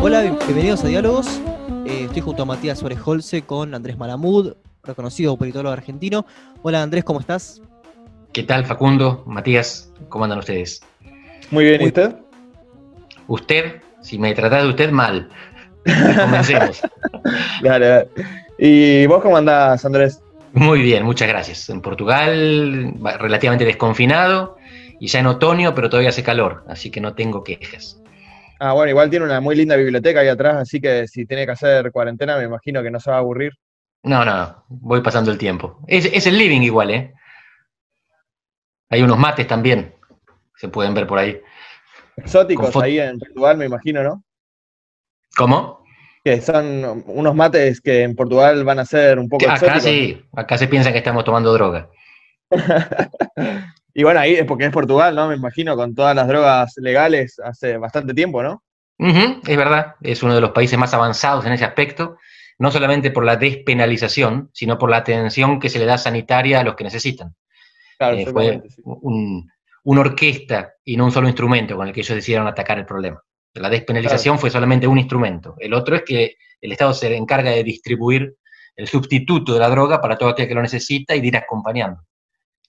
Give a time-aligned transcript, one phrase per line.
[0.00, 1.40] Hola, bienvenidos a Diálogos.
[1.86, 6.24] Eh, estoy junto a Matías Orejolce con Andrés Malamud, reconocido politólogo argentino.
[6.62, 7.60] Hola Andrés, ¿cómo estás?
[8.32, 9.92] ¿Qué tal Facundo, Matías?
[10.08, 10.82] ¿Cómo andan ustedes?
[11.50, 12.16] Muy bien, ¿y usted?
[13.26, 15.28] Usted, si me tratás de usted mal,
[16.18, 16.80] comencemos.
[17.62, 18.08] dale, dale.
[18.58, 20.22] ¿Y vos cómo andás, Andrés?
[20.54, 21.68] Muy bien, muchas gracias.
[21.68, 24.56] En Portugal, relativamente desconfinado,
[25.02, 28.00] y ya en otoño, pero todavía hace calor, así que no tengo quejas.
[28.60, 31.50] Ah, bueno, igual tiene una muy linda biblioteca ahí atrás, así que si tiene que
[31.50, 33.52] hacer cuarentena, me imagino que no se va a aburrir.
[34.04, 35.80] No, no, voy pasando el tiempo.
[35.88, 37.14] Es, el living igual, ¿eh?
[38.90, 39.92] Hay unos mates también,
[40.54, 41.40] se pueden ver por ahí.
[42.16, 44.22] Exóticos ahí en Portugal, me imagino, ¿no?
[45.36, 45.84] ¿Cómo?
[46.22, 50.56] Que son unos mates que en Portugal van a ser un poco Acá sí, acá
[50.56, 51.90] se piensa que estamos tomando droga.
[53.94, 55.28] Y bueno, ahí es porque es Portugal, ¿no?
[55.28, 58.62] Me imagino, con todas las drogas legales hace bastante tiempo, ¿no?
[58.98, 62.18] es verdad, es uno de los países más avanzados en ese aspecto,
[62.58, 66.64] no solamente por la despenalización, sino por la atención que se le da sanitaria a
[66.64, 67.34] los que necesitan.
[67.98, 68.62] Claro, eh, fue
[69.84, 73.20] una orquesta y no un solo instrumento con el que ellos decidieron atacar el problema.
[73.54, 75.56] La despenalización fue solamente un instrumento.
[75.58, 78.36] El otro es que el Estado se encarga de distribuir
[78.76, 82.02] el sustituto de la droga para todo aquel que lo necesita y de ir acompañando.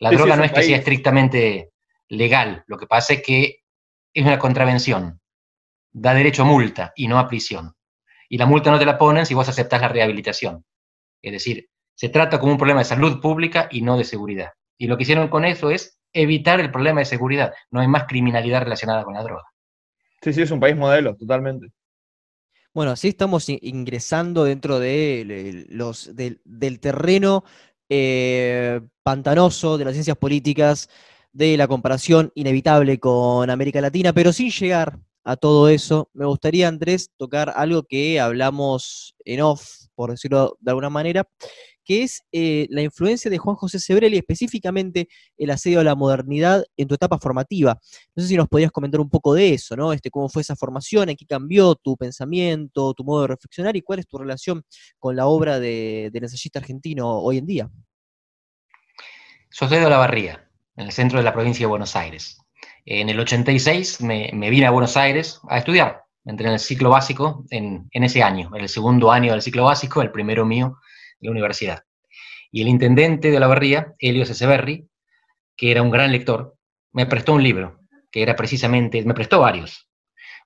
[0.04, 1.72] La droga no es que sea estrictamente
[2.10, 3.62] legal, lo que pasa es que
[4.14, 5.22] es una contravención.
[5.94, 7.74] Da derecho a multa y no a prisión.
[8.28, 10.66] Y la multa no te la ponen si vos aceptás la rehabilitación.
[11.22, 14.50] Es decir, se trata como un problema de salud pública y no de seguridad.
[14.78, 17.54] Y lo que hicieron con eso es evitar el problema de seguridad.
[17.72, 19.46] No hay más criminalidad relacionada con la droga.
[20.22, 21.68] Sí, sí, es un país modelo, totalmente.
[22.74, 27.46] Bueno, así estamos ingresando dentro de los, del terreno
[27.96, 30.90] eh, pantanoso de las ciencias políticas,
[31.32, 36.68] de la comparación inevitable con América Latina, pero sin llegar a todo eso, me gustaría,
[36.68, 41.28] Andrés, tocar algo que hablamos en off, por decirlo de alguna manera,
[41.86, 45.08] que es eh, la influencia de Juan José Sebrelli, específicamente
[45.38, 47.80] el asedio a la modernidad en tu etapa formativa.
[48.16, 49.94] No sé si nos podías comentar un poco de eso, ¿no?
[49.94, 53.82] Este, cómo fue esa formación, en qué cambió tu pensamiento, tu modo de reflexionar y
[53.82, 54.64] cuál es tu relación
[54.98, 57.70] con la obra de, del ensayista argentino hoy en día.
[59.56, 62.44] Soy de La Barría, en el centro de la provincia de Buenos Aires.
[62.86, 66.06] En el 86 me, vine a Buenos Aires a estudiar.
[66.26, 70.02] Entré en el ciclo básico en, ese año, en el segundo año del ciclo básico,
[70.02, 70.80] el primero mío
[71.20, 71.84] la universidad.
[72.52, 74.90] Y el intendente de la barría, Helios Echeverri,
[75.56, 76.58] que era un gran lector,
[76.92, 77.80] me prestó un libro,
[78.12, 79.88] que era precisamente, me prestó varios,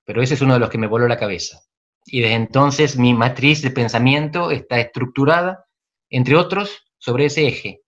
[0.04, 1.60] pero ese es uno de los que me voló la cabeza.
[2.04, 5.64] Y desde entonces mi matriz de pensamiento está estructurada,
[6.10, 7.80] entre otros, sobre ese eje,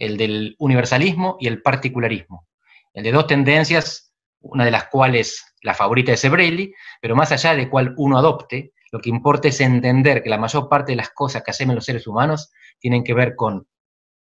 [0.00, 2.48] el del universalismo y el particularismo,
[2.94, 7.54] el de dos tendencias, una de las cuales la favorita de Sebrelli, pero más allá
[7.54, 11.10] de cuál uno adopte, lo que importa es entender que la mayor parte de las
[11.10, 13.68] cosas que hacemos los seres humanos tienen que ver con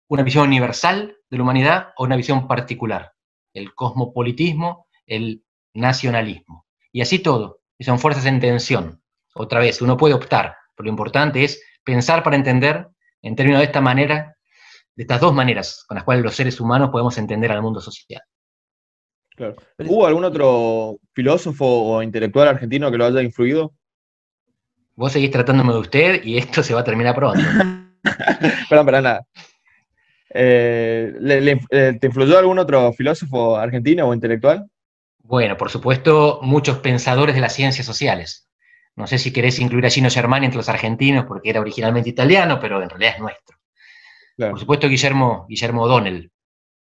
[0.07, 3.13] una visión universal de la humanidad o una visión particular,
[3.53, 5.43] el cosmopolitismo, el
[5.75, 6.65] nacionalismo.
[6.91, 9.03] Y así todo, y son fuerzas en tensión.
[9.35, 12.87] Otra vez, uno puede optar, pero lo importante es pensar para entender
[13.21, 14.35] en términos de esta manera,
[14.99, 18.21] de estas dos maneras con las cuales los seres humanos podemos entender al mundo social.
[19.77, 23.73] ¿Hubo algún otro filósofo o intelectual argentino que lo haya influido?
[24.95, 27.39] Vos seguís tratándome de usted y esto se va a terminar pronto.
[28.69, 29.25] perdón, perdón, nada.
[30.31, 34.69] Eh, eh, ¿Te influyó algún otro filósofo argentino o intelectual?
[35.19, 38.49] Bueno, por supuesto, muchos pensadores de las ciencias sociales.
[38.97, 42.59] No sé si querés incluir a Gino Germani entre los argentinos, porque era originalmente italiano,
[42.59, 43.58] pero en realidad es nuestro.
[44.47, 46.31] Por supuesto, Guillermo, Guillermo O'Donnell.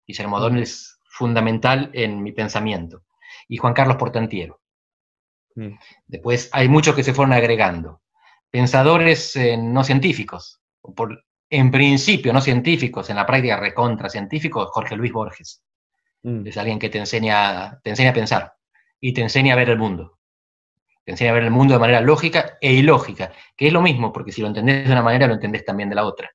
[0.06, 3.02] Guillermo O'Donnell es fundamental en mi pensamiento.
[3.48, 4.60] Y Juan Carlos Portantiero.
[5.56, 5.74] Mm.
[6.06, 8.00] Después hay muchos que se fueron agregando
[8.50, 10.60] pensadores eh, no científicos,
[10.96, 15.62] por, en principio no científicos, en la práctica recontra científicos, Jorge Luis Borges.
[16.22, 16.46] Mm.
[16.46, 18.52] Es alguien que te enseña, te enseña a pensar
[19.00, 20.18] y te enseña a ver el mundo.
[21.04, 24.12] Te enseña a ver el mundo de manera lógica e ilógica, que es lo mismo,
[24.12, 26.30] porque si lo entendés de una manera, lo entendés también de la otra.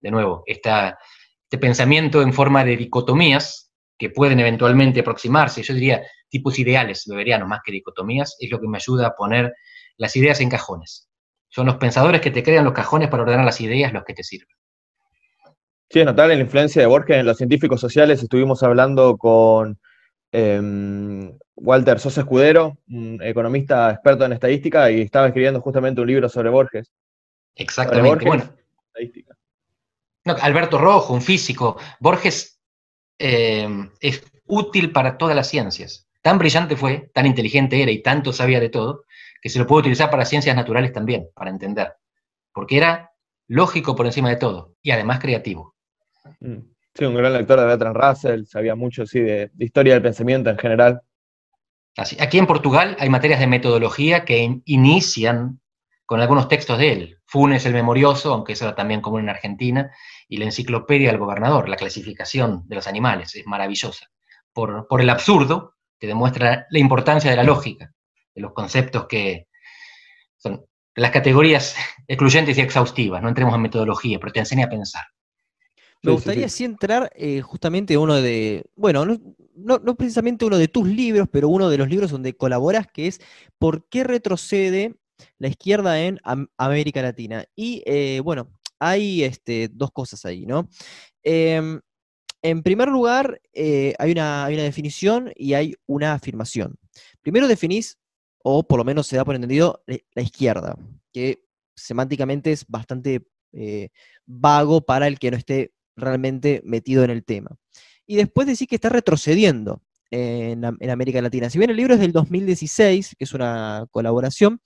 [0.00, 0.98] De nuevo, esta,
[1.42, 7.48] este pensamiento en forma de dicotomías que pueden eventualmente aproximarse, yo diría tipos ideales beberianos
[7.48, 9.52] más que dicotomías, es lo que me ayuda a poner
[9.98, 11.10] las ideas en cajones.
[11.48, 14.22] Son los pensadores que te crean los cajones para ordenar las ideas los que te
[14.22, 14.56] sirven.
[15.90, 18.22] Sí, es notable la influencia de Borges en los científicos sociales.
[18.22, 19.76] Estuvimos hablando con
[20.30, 26.28] em, Walter Sosa Escudero, un economista experto en estadística, y estaba escribiendo justamente un libro
[26.28, 26.92] sobre Borges.
[27.56, 28.24] Exactamente.
[28.24, 28.44] bueno,
[30.40, 31.76] Alberto Rojo, un físico.
[31.98, 32.60] Borges
[33.18, 36.08] em, es útil para todas las ciencias.
[36.22, 39.04] Tan brillante fue, tan inteligente era y tanto sabía de todo,
[39.40, 41.94] que se lo puede utilizar para ciencias naturales también, para entender.
[42.52, 43.10] Porque era
[43.48, 45.74] lógico por encima de todo y además creativo.
[46.40, 46.58] Mm.
[46.94, 50.58] Sí, un gran lector de Bertrand Russell, sabía mucho sí, de, historia del pensamiento en
[50.58, 51.00] general.
[51.96, 52.16] Así.
[52.20, 55.60] Aquí en Portugal hay materias de metodología que inician
[56.04, 57.18] con algunos textos de él.
[57.26, 59.92] Funes el Memorioso, aunque eso era también común en Argentina,
[60.30, 64.06] y la Enciclopedia del Gobernador, la clasificación de los animales, es maravillosa.
[64.52, 67.92] Por, por el absurdo, que demuestra la importancia de la lógica,
[68.32, 69.48] de los conceptos que
[70.36, 71.74] son las categorías
[72.08, 73.20] excluyentes y exhaustivas.
[73.20, 75.02] No entremos en metodología, pero te enseña a pensar.
[76.02, 81.28] Me gustaría sí, entrar eh, justamente uno de, bueno, no, precisamente uno de tus libros,
[81.30, 83.20] pero uno de los libros donde colaboras, que es
[83.58, 84.94] ¿Por qué retrocede
[85.38, 86.20] la izquierda en
[86.56, 87.44] América Latina?
[87.54, 88.48] Y eh, bueno,
[88.80, 90.68] hay este, dos cosas ahí, ¿no?
[91.22, 91.80] Em,
[92.42, 96.76] en primer lugar, eh, hay, una, definición y hay una afirmación.
[97.20, 97.98] Primero definís,
[98.42, 100.76] o por lo menos se da por entendido, la izquierda,
[101.12, 101.44] que
[101.76, 103.22] semánticamente es bastante
[104.26, 107.56] vago para el que no esté realmente metido en el tema.
[108.06, 111.50] Y después decir que está retrocediendo en, América Latina.
[111.50, 114.60] Si bien el libro es del 2016, que es una colaboración,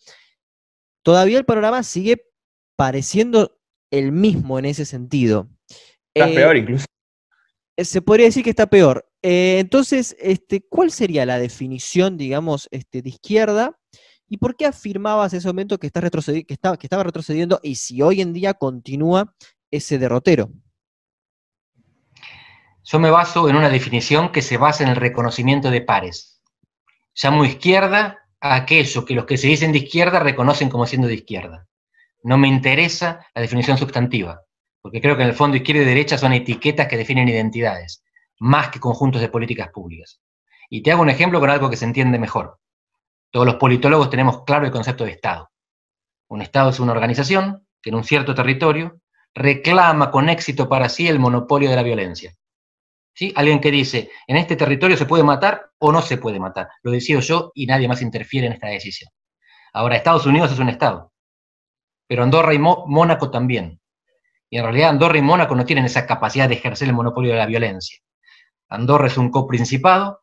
[1.02, 2.24] todavía el panorama sigue
[2.76, 3.58] pareciendo
[3.90, 5.48] el mismo en ese sentido.
[6.14, 6.86] Está eh, peor incluso.
[7.76, 9.06] Eh, se podría decir que está peor.
[9.22, 13.78] Eh, entonces, este, ¿cuál sería la definición, digamos, este, de izquierda?
[14.28, 17.76] ¿Y por qué afirmabas en ese momento que, está que, estaba, que estaba retrocediendo y
[17.76, 19.34] si hoy en día continúa
[19.70, 20.50] ese derrotero?
[22.84, 26.42] Yo me baso en una definición que se basa en el reconocimiento de pares.
[27.14, 31.14] Llamo izquierda a aquello que los que se dicen de izquierda reconocen como siendo de
[31.14, 31.66] izquierda.
[32.24, 34.40] No me interesa la definición sustantiva,
[34.80, 38.02] porque creo que en el fondo izquierda y derecha son etiquetas que definen identidades,
[38.40, 40.22] más que conjuntos de políticas públicas.
[40.70, 42.58] Y te hago un ejemplo con algo que se entiende mejor.
[43.30, 45.50] Todos los politólogos tenemos claro el concepto de Estado.
[46.28, 49.02] Un Estado es una organización que en un cierto territorio
[49.34, 52.34] reclama con éxito para sí el monopolio de la violencia.
[53.34, 56.70] Alguien que dice, en este territorio se puede matar o no se puede matar.
[56.82, 59.10] Lo decido yo y nadie más interfiere en esta decisión.
[59.74, 61.12] Ahora, Estados Unidos es un Estado,
[62.14, 63.80] pero Andorra y Mónaco también.
[64.48, 67.38] Y en realidad Andorra y Mónaco no tienen esa capacidad de ejercer el monopolio de
[67.38, 67.98] la violencia.
[68.68, 70.22] Andorra es un coprincipado,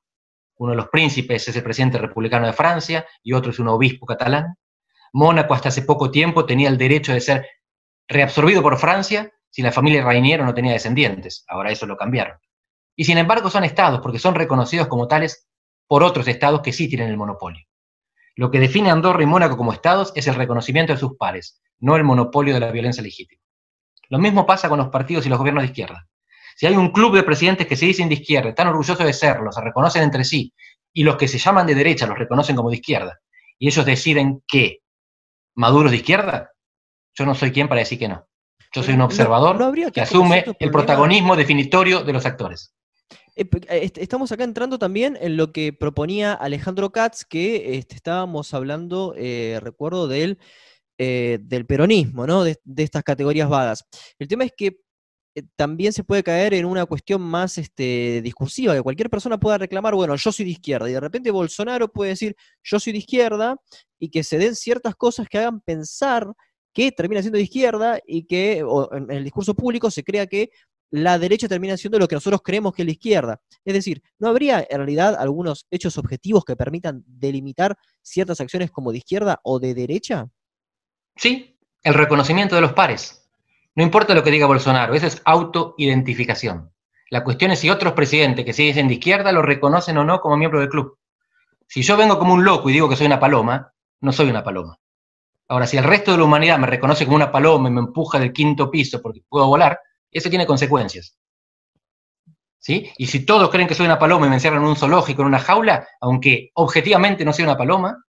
[0.56, 4.06] uno de los príncipes es el presidente republicano de Francia y otro es un obispo
[4.06, 4.56] catalán.
[5.12, 7.46] Mónaco hasta hace poco tiempo tenía el derecho de ser
[8.08, 11.44] reabsorbido por Francia si la familia Rainiero no tenía descendientes.
[11.50, 12.38] Ahora eso lo cambiaron.
[12.96, 15.46] Y sin embargo son estados, porque son reconocidos como tales
[15.88, 17.66] por otros estados que sí tienen el monopolio.
[18.38, 21.96] Lo que define Andorra y Mónaco como estados es el reconocimiento de sus pares, no
[21.96, 23.42] el monopolio de la violencia legítima.
[24.10, 26.08] Lo mismo pasa con los partidos y los gobiernos de izquierda.
[26.56, 29.52] Si hay un club de presidentes que se dicen de izquierda, están orgullosos de serlo,
[29.52, 30.54] se reconocen entre sí,
[30.94, 33.20] y los que se llaman de derecha los reconocen como de izquierda,
[33.58, 34.80] y ellos deciden que
[35.56, 36.52] Maduro es de izquierda,
[37.14, 38.26] yo no soy quien para decir que no.
[38.74, 42.74] Yo soy un observador que asume el protagonismo definitorio de los actores.
[43.36, 48.54] Eh, eh, estamos acá entrando también en lo que proponía Alejandro Katz, que este, estábamos
[48.54, 50.38] hablando, eh, recuerdo, del,
[51.06, 52.44] del peronismo, ¿no?
[52.44, 53.86] De, estas categorías vagas.
[54.20, 54.78] El tema es que
[55.56, 59.96] también se puede caer en una cuestión más este, discursiva, que cualquier persona pueda reclamar,
[59.96, 63.56] bueno, yo soy de izquierda, y de repente Bolsonaro puede decir, yo soy de izquierda,
[63.98, 66.28] y que se den ciertas cosas que hagan pensar
[66.74, 70.52] que termina siendo de izquierda y que en el discurso público se crea que
[70.90, 73.42] la derecha termina siendo lo que nosotros creemos que es la izquierda.
[73.64, 78.92] Es decir, ¿no habría en realidad algunos hechos objetivos que permitan delimitar ciertas acciones como
[78.92, 80.30] de izquierda o de derecha?
[81.16, 83.30] Sí, el reconocimiento de los pares.
[83.76, 86.72] No importa lo que diga Bolsonaro, eso es autoidentificación.
[87.10, 90.22] La cuestión es si otros presidentes que se dicen de izquierda lo reconocen o no
[90.22, 90.98] como miembro del club.
[91.68, 94.44] Si yo vengo como un loco y digo que soy una paloma, no soy una
[94.44, 94.78] paloma.
[95.48, 98.20] Ahora, si el resto de la humanidad me reconoce como una paloma y me empuja
[98.20, 101.18] del quinto piso porque puedo volar, eso tiene consecuencias.
[102.58, 102.92] ¿Sí?
[102.98, 105.30] Y si todos creen que soy una paloma y me encierran en un zoológico, en
[105.30, 108.06] una jaula, aunque objetivamente no soy una paloma,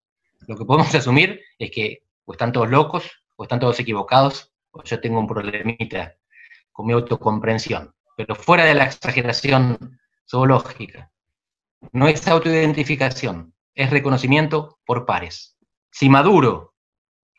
[0.48, 4.84] lo que podemos asumir es que o están todos locos, o están todos equivocados, o
[4.84, 6.16] yo tengo un problemita
[6.72, 7.92] con mi autocomprensión.
[8.16, 11.12] Pero fuera de la exageración zoológica,
[11.92, 15.58] no es autoidentificación, es reconocimiento por pares.
[15.90, 16.76] Si Maduro,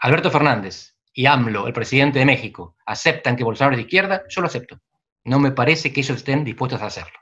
[0.01, 4.41] Alberto Fernández y AMLO, el presidente de México, aceptan que Bolsonaro es de izquierda, yo
[4.41, 4.81] lo acepto.
[5.23, 7.17] No me parece que ellos estén dispuestos a hacerlo.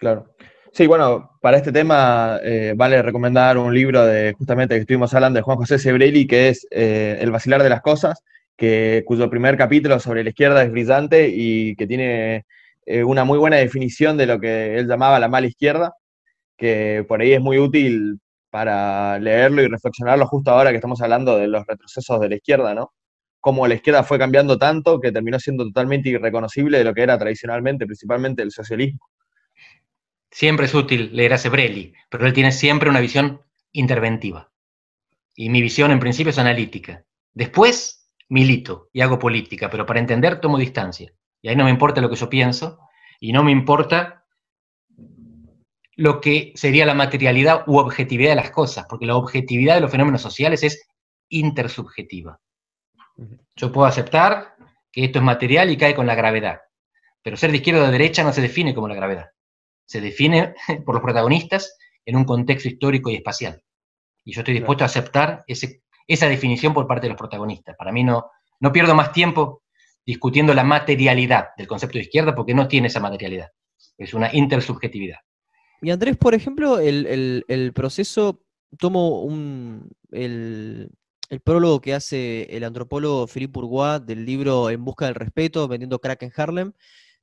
[0.00, 0.34] Claro.
[0.76, 5.38] Sí, bueno, para este tema eh, vale recomendar un libro de justamente que estuvimos hablando
[5.38, 8.22] de Juan José Sebrelli, que es eh, El vacilar de las cosas,
[8.58, 12.44] que, cuyo primer capítulo sobre la izquierda es brillante y que tiene
[12.84, 15.94] eh, una muy buena definición de lo que él llamaba la mala izquierda.
[16.58, 21.38] que por ahí es muy útil para leerlo y reflexionarlo justo ahora que estamos hablando
[21.38, 22.92] de los retrocesos de la izquierda, ¿no?
[23.40, 27.18] Cómo la izquierda fue cambiando tanto que terminó siendo totalmente irreconocible de lo que era
[27.18, 29.00] tradicionalmente, principalmente el socialismo.
[30.36, 33.40] Siempre es útil leer a Sebrelli, pero él tiene siempre una visión
[33.72, 34.52] interventiva.
[35.34, 37.06] Y mi visión en principio es analítica.
[37.32, 41.10] Después milito y hago política, pero para entender tomo distancia.
[41.40, 42.78] Y ahí no me importa lo que yo pienso
[43.18, 44.26] y no me importa
[45.94, 49.90] lo que sería la materialidad u objetividad de las cosas, porque la objetividad de los
[49.90, 50.86] fenómenos sociales es
[51.30, 52.38] intersubjetiva.
[53.56, 54.54] Yo puedo aceptar
[54.92, 56.60] que esto es material y cae con la gravedad,
[57.22, 59.30] pero ser de izquierda o de derecha no se define como la gravedad.
[59.86, 63.62] Se define por los protagonistas en un contexto histórico y espacial.
[64.24, 67.76] Y yo estoy dispuesto a aceptar esa definición por parte de los protagonistas.
[67.76, 69.62] Para mí no, no pierdo más tiempo
[70.04, 73.48] discutiendo la materialidad del concepto de izquierda porque no tiene esa materialidad.
[73.98, 75.18] Es una intersubjetividad.
[75.82, 78.42] Y Andrés, por ejemplo, el, proceso,
[78.78, 80.90] tomo un, el,
[81.44, 86.22] prólogo que hace el antropólogo Philippe Bourgois del libro En busca del respeto, vendiendo crack
[86.22, 86.72] en Harlem,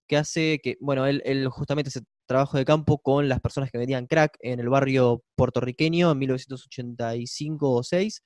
[0.07, 4.07] que hace que, bueno, él, justamente hace trabajo de campo con las personas que vendían
[4.07, 8.23] crack en el barrio puertorriqueño en 1985 o 6,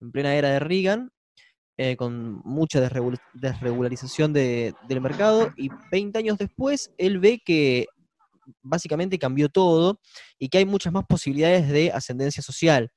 [0.00, 1.10] en plena era de Reagan,
[1.76, 7.86] eh, con mucha desregularización del mercado, y 20 años después él ve que
[8.62, 10.00] básicamente cambió todo
[10.38, 12.90] y que hay muchas más posibilidades de ascendencia social.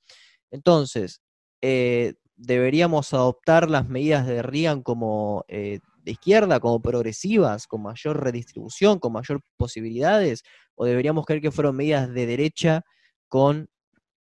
[0.51, 1.21] Entonces,
[1.61, 8.23] eh, deberíamos adoptar las medidas de Reagan como eh, de izquierda, como progresivas, con mayor
[8.23, 10.43] redistribución, con mayor posibilidades,
[10.75, 12.81] o deberíamos creer que fueron medidas de derecha
[13.27, 13.67] con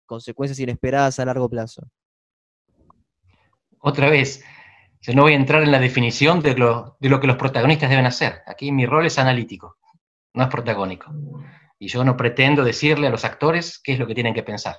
[0.05, 1.83] consecuencias inesperadas a largo plazo.
[3.79, 4.43] Otra vez,
[5.01, 7.89] yo no voy a entrar en la definición de lo, de lo que los protagonistas
[7.89, 8.41] deben hacer.
[8.47, 9.77] Aquí mi rol es analítico
[10.37, 11.11] no es protagónico.
[11.79, 14.77] Y yo no pretendo decirle a los actores qué es lo que tienen que pensar.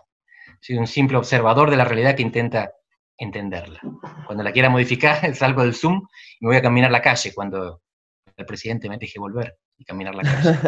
[0.60, 2.72] Soy un simple observador de la realidad que intenta
[3.18, 3.80] entenderla.
[4.26, 6.06] Cuando la quiera modificar, salgo del Zoom
[6.40, 7.82] y me voy a caminar la calle cuando
[8.36, 10.58] el presidente me deje volver y caminar la calle.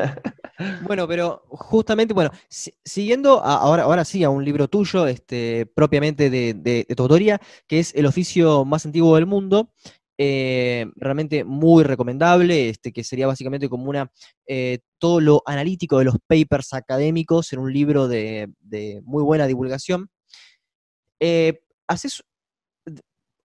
[0.83, 6.55] bueno, pero justamente, bueno, siguiendo ahora, ahora sí a un libro tuyo, este, propiamente de,
[6.55, 9.73] de, de tu autoría, que es El oficio más antiguo del mundo,
[10.23, 14.13] eh, realmente muy recomendable, este, que sería básicamente como una,
[14.47, 18.51] eh, todo lo analítico de los papers académicos en un libro de,
[19.03, 20.11] muy buena divulgación.
[21.21, 22.23] Eh, haces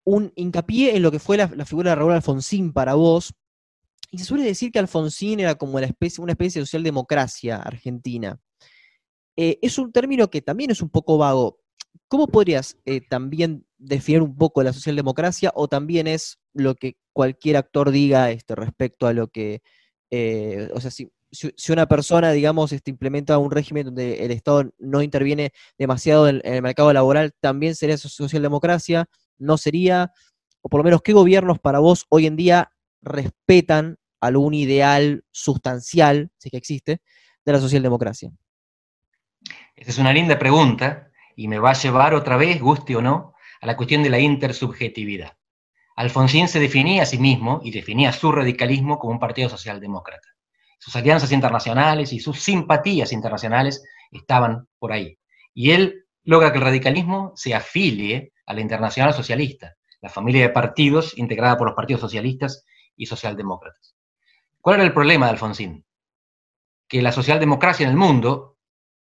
[0.05, 3.33] un hincapié en lo que fue la, figura de Raúl Alfonsín para vos,
[4.11, 8.39] y se suele decir que Alfonsín era como una especie, de socialdemocracia argentina.
[9.35, 11.59] es un término que también es un poco vago.
[12.07, 12.77] ¿Cómo podrías
[13.09, 18.55] también definir un poco la socialdemocracia o también es lo que cualquier actor diga este,
[18.55, 19.61] respecto a lo que,
[20.11, 24.71] eh, o sea, si, si, una persona, digamos, este, implementa un régimen donde el Estado
[24.79, 30.11] no interviene demasiado en, el mercado laboral, también sería socialdemocracia, no sería,
[30.61, 36.31] o por lo menos, ¿qué gobiernos para vos hoy en día respetan algún ideal sustancial,
[36.37, 37.01] si es que existe,
[37.45, 38.31] de la socialdemocracia?
[39.75, 43.33] Esa es una linda pregunta y me va a llevar otra vez, guste o no,
[43.61, 45.37] a la cuestión de la intersubjetividad.
[45.95, 50.27] Alfonsín se definía a sí mismo y definía su radicalismo como un partido socialdemócrata.
[50.77, 55.17] Sus alianzas internacionales y sus simpatías internacionales estaban por ahí.
[55.53, 60.49] Y él logra que el radicalismo se afilie a la Internacional Socialista, la familia de
[60.49, 63.95] partidos integrada por los partidos socialistas y socialdemócratas.
[64.61, 65.85] ¿Cuál era el problema de Alfonsín?
[66.87, 68.57] Que la socialdemocracia en el mundo,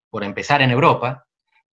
[0.10, 1.26] por empezar en Europa,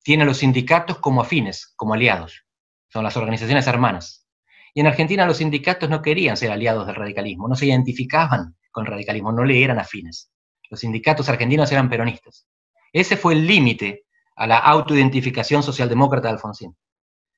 [0.03, 2.47] tiene a los sindicatos como afines, como aliados
[2.89, 4.27] son las organizaciones hermanas.
[4.75, 8.87] Y en Argentina los sindicatos no querían ser aliados del radicalismo, no se identificaban con
[8.87, 10.31] el radicalismo, no le eran afines.
[10.71, 12.47] Los sindicatos argentinos eran peronistas.
[12.93, 14.05] Ese fue el límite
[14.35, 16.77] a la autoidentificación socialdemócrata de Alfonsín.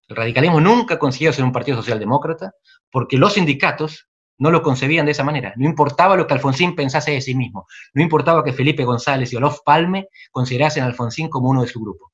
[0.08, 2.52] El radicalismo nunca consiguió ser un partido socialdemócrata
[2.90, 5.52] porque los sindicatos no lo concebían de esa manera.
[5.56, 7.66] No importaba lo que Alfonsín pensase de sí mismo.
[7.92, 11.80] No importaba que Felipe González y Olof Palme considerasen a Alfonsín como uno de su
[11.80, 12.12] grupo.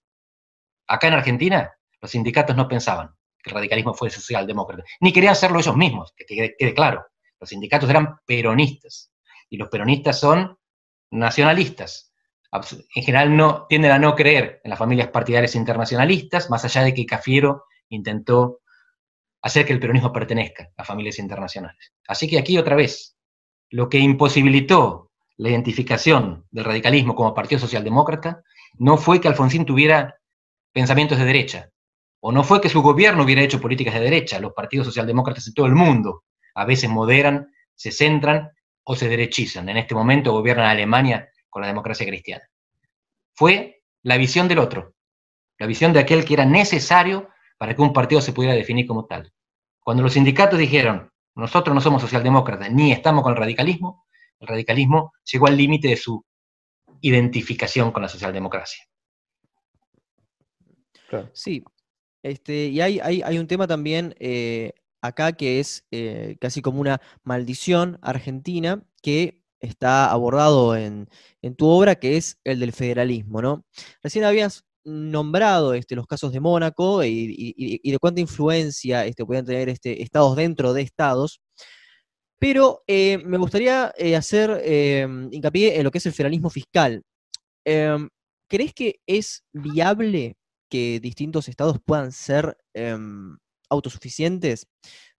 [0.89, 1.71] Acá en Argentina,
[2.01, 3.11] los sindicatos no pensaban
[3.43, 7.07] que el radicalismo fue socialdemócrata, ni querían hacerlo ellos mismos, que quede, claro.
[7.39, 9.13] Los sindicatos eran peronistas,
[9.51, 10.59] y los peronistas son
[11.11, 12.13] nacionalistas.
[12.95, 16.95] En general no, tienden a no creer en las familias partidarias internacionalistas, más allá de
[16.95, 18.61] que Cafiero intentó
[19.43, 21.93] hacer que el peronismo pertenezca a familias internacionales.
[22.09, 23.17] Así que aquí otra vez,
[23.71, 28.43] lo que imposibilitó la identificación del radicalismo como partido socialdemócrata
[28.79, 30.19] no fue que Alfonsín tuviera
[30.73, 31.71] pensamientos de derecha,
[32.21, 35.55] o no fue que su gobierno hubiera hecho políticas de derecha, los partidos socialdemócratas en
[35.55, 36.25] todo el mundo
[36.55, 38.51] a veces moderan, se centran
[38.85, 39.69] o se derechizan.
[39.69, 42.45] En este momento gobiernan Alemania con la democracia cristiana.
[43.35, 44.95] Fue la visión del otro,
[45.59, 47.29] la visión de aquel que era necesario
[47.65, 49.33] para que un partido se pudiera definir como tal.
[49.81, 54.05] Cuando los sindicatos dijeron, nosotros no somos socialdemócratas ni estamos con el radicalismo,
[54.39, 56.23] el radicalismo llegó al límite de su
[57.01, 58.85] identificación con la socialdemocracia.
[61.33, 61.65] Sí,
[62.23, 67.01] este, y hay, hay, un tema también eh, acá que es eh, casi como una
[67.23, 71.09] maldición argentina que está abordado en,
[71.57, 73.65] tu obra, que es el del federalismo, ¿no?
[74.03, 79.69] Recién habías nombrado este, los casos de Mónaco y, de cuánta influencia este, pueden tener
[79.69, 81.41] este, estados dentro de estados,
[82.39, 84.63] pero eh, me gustaría hacer
[85.31, 87.03] hincapié en lo que es el federalismo fiscal.
[87.65, 88.09] Em,
[88.49, 90.37] ¿Crees que es viable
[90.69, 93.39] que distintos estados puedan ser em,
[93.71, 94.67] autosuficientes.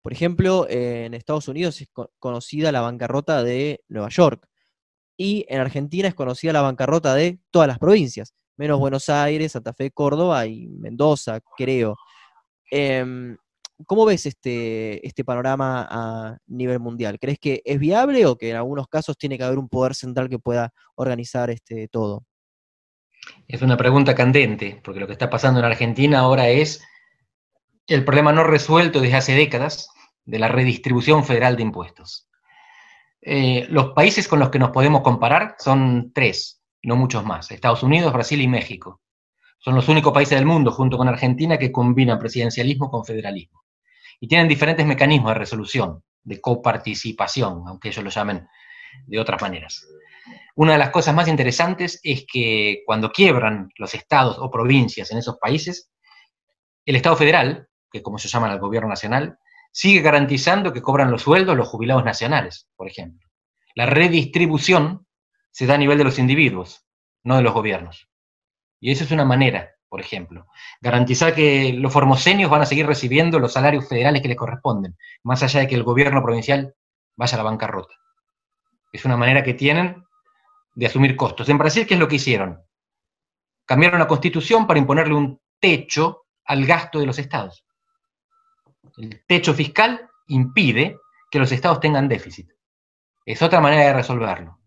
[0.01, 1.88] Por ejemplo, en Estados Unidos es
[2.19, 4.48] conocida la bancarrota de Nueva York
[5.17, 9.74] y en Argentina es conocida la bancarrota de todas las provincias, menos Buenos Aires, Santa
[9.74, 11.95] Fe, Córdoba y Mendoza, creo.
[12.71, 13.38] Em,
[13.85, 17.19] ¿Cómo ves este, este panorama a nivel mundial?
[17.19, 20.29] ¿Crees que es viable o que en algunos casos tiene que haber un poder central
[20.29, 22.24] que pueda organizar este todo?
[23.47, 26.81] Es una pregunta candente, porque lo que está pasando en Argentina ahora es
[27.88, 29.89] el problema no resuelto desde hace décadas
[30.24, 32.29] de la redistribución federal de impuestos.
[33.21, 36.54] Eh, los países con los que nos podemos comparar son tres,
[36.85, 39.01] no muchos más, Estados Unidos, Brasil y México.
[39.59, 43.63] Son los únicos países del mundo, junto con Argentina, que combinan presidencialismo con federalismo.
[44.19, 48.47] Y tienen diferentes mecanismos de resolución, de coparticipación, aunque ellos lo llamen
[49.07, 49.87] de otras maneras.
[50.55, 55.17] Una de las cosas más interesantes es que cuando quiebran los estados o provincias en
[55.17, 55.91] esos países,
[56.85, 59.37] el Estado federal, que como se llama el gobierno nacional,
[59.71, 63.27] sigue garantizando que cobran los sueldos los jubilados nacionales, por ejemplo.
[63.75, 65.04] La redistribución
[65.55, 66.85] se da a nivel de los individuos,
[67.24, 68.09] no de los gobiernos.
[68.81, 70.47] Y eso es una manera, por ejemplo,
[70.81, 75.44] garantizar que los formosenios van a seguir recibiendo los salarios federales que les corresponden, más
[75.44, 76.75] allá de que el gobierno provincial
[77.15, 77.96] vaya a la bancarrota.
[78.91, 80.03] Es una manera que tienen
[80.74, 81.48] de asumir costos.
[81.48, 82.61] En Brasil, ¿qué es lo que hicieron?
[83.63, 87.65] Cambiaron la constitución para imponerle un techo al gasto de los estados.
[88.98, 90.98] El techo fiscal impide
[91.31, 92.51] que los estados tengan déficit.
[93.25, 94.59] Es otra manera de resolverlo.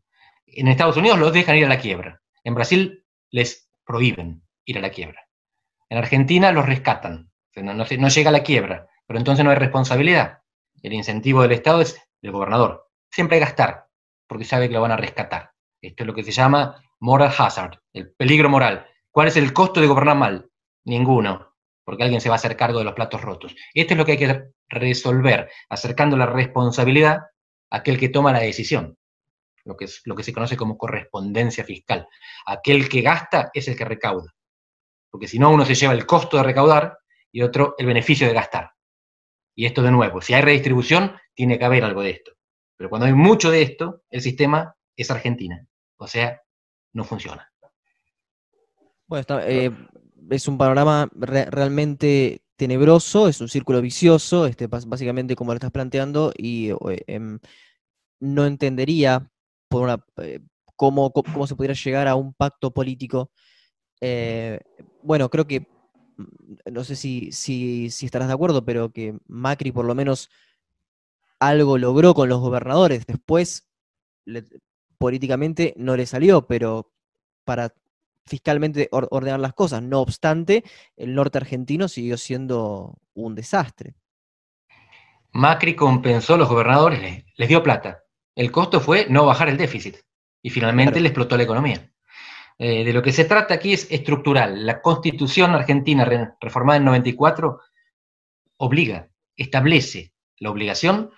[0.53, 2.21] En Estados Unidos los dejan ir a la quiebra.
[2.45, 5.29] En Brasil les prohíben ir a la quiebra.
[5.89, 7.31] En Argentina los rescatan.
[7.57, 10.41] no, llega a la quiebra, pero entonces no hay responsabilidad.
[10.83, 12.89] El incentivo del Estado es del gobernador.
[13.11, 13.87] Siempre gastar,
[14.27, 15.53] porque sabe que lo van a rescatar.
[15.81, 18.87] Esto es lo que se llama moral hazard, el peligro moral.
[19.11, 20.51] ¿Cuál es el costo de gobernar mal?
[20.85, 23.55] Ninguno, porque alguien se va a hacer cargo de los platos rotos.
[23.73, 27.19] Esto es lo que hay que resolver, acercando la responsabilidad
[27.71, 28.99] a aquel que toma la decisión,
[29.69, 32.09] lo que, es, lo que se conoce como correspondencia fiscal.
[32.47, 34.35] Aquel que gasta es el que recauda,
[35.11, 36.99] porque si no uno se lleva el costo de recaudar
[37.31, 38.73] y otro el beneficio de gastar.
[39.55, 42.33] Y esto de nuevo, si hay redistribución, tiene que haber algo de esto.
[42.77, 45.67] Pero cuando hay mucho de esto, el sistema es Argentina.
[45.99, 46.41] O sea,
[46.95, 47.53] no funciona.
[49.07, 49.71] Bueno, eh,
[50.31, 56.33] es un panorama realmente tenebroso, es un círculo vicioso, este, básicamente como lo estás planteando,
[56.37, 57.39] y eh, em,
[58.21, 59.31] no entendería
[59.69, 60.41] por una, eh,
[60.77, 63.31] cómo, cómo, se pudiera llegar a un pacto político.
[65.03, 65.61] bueno, creo que,
[66.17, 70.31] mm, no sé si, si, si estarás de acuerdo, pero que Macri por lo menos
[71.41, 73.07] algo logró con los gobernadores.
[73.07, 73.69] Después
[74.99, 76.93] políticamente no le salió, pero
[77.45, 77.73] para
[78.27, 79.83] fiscalmente ordenar las cosas.
[79.83, 80.65] No obstante,
[80.97, 83.95] el norte argentino siguió siendo un desastre.
[85.33, 88.05] Macri compensó a los gobernadores, les, dio plata.
[88.39, 89.97] El costo fue no bajar el déficit
[90.41, 91.91] y finalmente le explotó la economía.
[92.57, 94.65] Eh, de lo que se trata aquí es estructural.
[94.65, 97.59] La constitución argentina reformada en 94
[98.59, 101.11] obliga, establece la obligación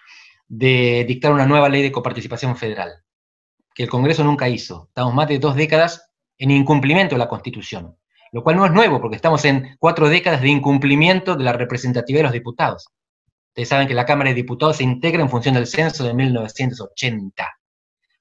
[0.49, 3.05] de dictar una nueva ley de coparticipación federal
[3.75, 4.87] que el Congreso nunca hizo.
[4.89, 7.99] Estamos más de dos décadas en incumplimiento de la Constitución,
[8.33, 12.21] lo cual no es nuevo porque estamos en cuatro décadas de incumplimiento de la representatividad
[12.21, 12.89] de los diputados.
[13.51, 17.49] Ustedes saben que la Cámara de Diputados se integra en función del censo de 1980,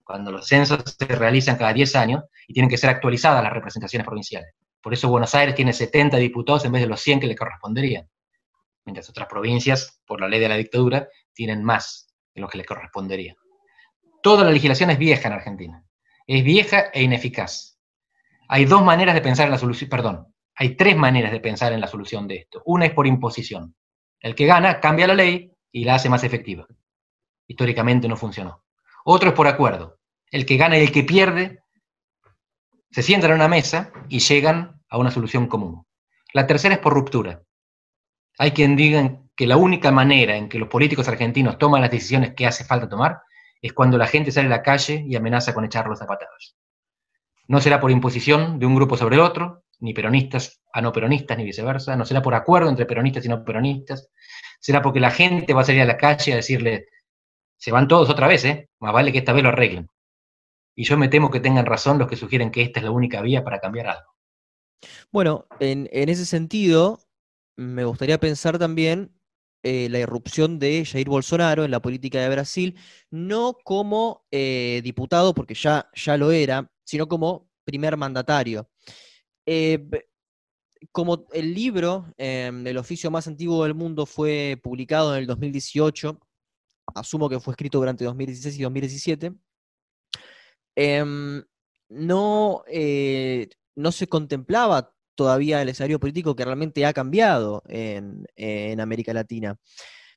[0.03, 4.07] cuando los censos se realizan cada 10 años y tienen que ser actualizadas las representaciones
[4.07, 4.55] provinciales.
[4.81, 8.09] Por eso Buenos Aires tiene 70 diputados en vez de los 100 que le corresponderían,
[8.85, 12.65] mientras otras provincias, por la ley de la dictadura, tienen más de los que le
[12.65, 13.35] correspondería.
[14.23, 15.85] Toda la legislación es vieja en Argentina.
[16.25, 17.77] Es vieja e ineficaz.
[18.47, 21.81] Hay dos maneras de pensar en la solución, perdón, hay tres maneras de pensar en
[21.81, 22.63] la solución de esto.
[22.65, 23.75] Una es por imposición.
[24.19, 26.67] El que gana cambia la ley y la hace más efectiva.
[27.47, 28.63] Históricamente no funcionó.
[29.05, 29.99] Otro es por acuerdo.
[30.29, 31.63] El que gana y el que pierde
[32.91, 35.85] se sientan a una mesa y llegan a una solución común.
[36.33, 37.41] La tercera es por ruptura.
[38.37, 42.33] Hay quien diga que la única manera en que los políticos argentinos toman las decisiones
[42.35, 43.21] que hace falta tomar
[43.61, 46.55] es cuando la gente sale a la calle y amenaza con echarlos a patadas.
[47.47, 51.37] No será por imposición de un grupo sobre el otro, ni peronistas a no peronistas,
[51.37, 54.09] ni viceversa, no será por acuerdo entre peronistas y no peronistas,
[54.59, 56.87] será porque la gente va a salir a la calle a decirle,
[57.57, 58.69] se van todos otra vez, ¿eh?
[58.79, 59.89] más vale que esta vez lo arreglen.
[60.75, 63.21] Y yo me temo que tengan razón los que sugieren que esta es la única
[63.21, 64.15] vía para cambiar algo.
[65.11, 66.99] Bueno, en, ese sentido,
[67.57, 69.11] me gustaría pensar también
[69.63, 72.77] eh, la irrupción de Jair Bolsonaro en la política de Brasil,
[73.09, 78.69] no como eh, diputado, porque ya, ya lo era, sino como primer mandatario.
[79.45, 79.85] Eh,
[80.91, 86.19] como el libro em, El oficio más antiguo del mundo fue publicado en el 2018,
[86.95, 89.33] asumo que fue escrito durante 2016 y 2017,
[90.75, 91.43] em,
[91.89, 92.63] no,
[93.75, 98.25] no se contemplaba todavía el escenario político que realmente ha cambiado en,
[98.79, 99.57] América Latina.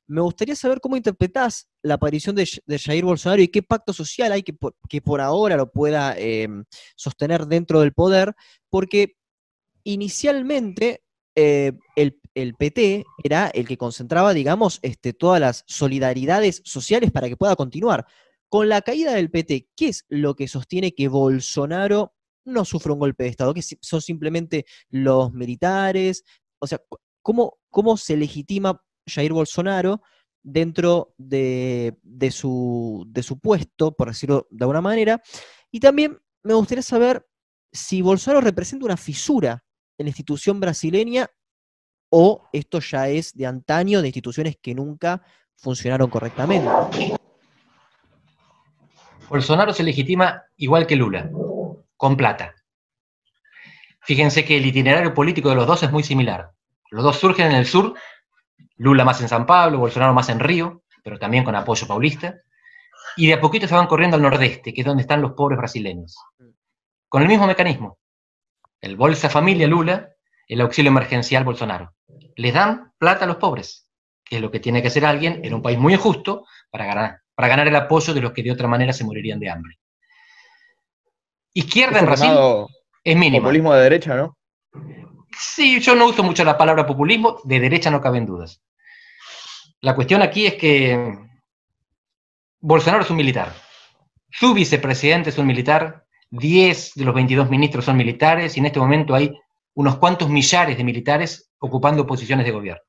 [0.07, 2.47] Me gustaría saber cómo interpretás la aparición de,
[2.77, 6.63] Jair Bolsonaro y qué pacto social hay que por, que por ahora lo pueda em,
[6.95, 8.33] sostener dentro del poder,
[8.69, 9.17] porque
[9.83, 11.03] inicialmente
[11.35, 12.19] eh, el,
[12.55, 18.05] PT era el que concentraba, digamos, este, todas las solidaridades sociales para que pueda continuar.
[18.49, 22.13] Con la caída del PT, ¿qué es lo que sostiene que Bolsonaro
[22.45, 26.23] no sufre un golpe de Estado, que son simplemente los militares.
[26.59, 26.81] O sea,
[27.21, 30.01] ¿cómo, cómo se legitima Jair Bolsonaro
[30.41, 31.95] dentro de,
[32.31, 35.21] su, de su puesto, por decirlo de alguna manera?
[35.71, 37.25] Y también me gustaría saber
[37.71, 39.63] si Bolsonaro representa una fisura
[40.03, 41.29] en la institución brasileña
[42.09, 45.23] o esto ya es de antaño, de instituciones que nunca
[45.55, 46.69] funcionaron correctamente.
[49.29, 51.31] Bolsonaro se legitima igual que Lula
[51.97, 52.53] con plata.
[54.01, 56.51] Fíjense que el itinerario político de los dos es muy similar.
[56.91, 57.95] Los dos surgen en el sur,
[58.75, 62.35] Lula más en San Pablo, Bolsonaro más en Río, pero también con apoyo paulista,
[63.15, 65.57] y de a poquito se van corriendo al nordeste, que es donde están los pobres
[65.57, 66.17] brasileños.
[67.07, 67.97] Con el mismo mecanismo.
[68.83, 70.09] El Bolsa Familia Lula,
[70.45, 71.93] el auxilio emergencial Bolsonaro.
[72.35, 73.87] Les dan plata a los pobres,
[74.25, 77.21] que es lo que tiene que hacer alguien en un país muy injusto para ganar,
[77.33, 79.79] para ganar el apoyo de los que de otra manera se morirían de hambre.
[81.53, 82.31] Izquierda en Brasil
[83.05, 83.43] es mínimo.
[83.43, 84.37] Populismo de derecha, ¿no?
[85.31, 88.61] Sí, yo no uso mucho la palabra populismo, de derecha no caben dudas.
[89.79, 91.19] La cuestión aquí es que
[92.59, 93.53] Bolsonaro es un militar,
[94.29, 96.02] su vicepresidente es un militar,
[96.35, 99.31] 10 de los 22 ministros son militares y en este momento hay
[99.75, 102.81] unos cuantos millares de militares ocupando posiciones de gobierno.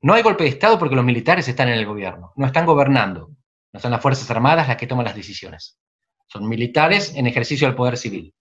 [0.00, 3.32] No hay golpe de Estado porque los militares están en el gobierno, no están gobernando,
[3.74, 5.78] no son las Fuerzas Armadas las que toman las decisiones.
[6.28, 8.34] Son militares en ejercicio del poder civil.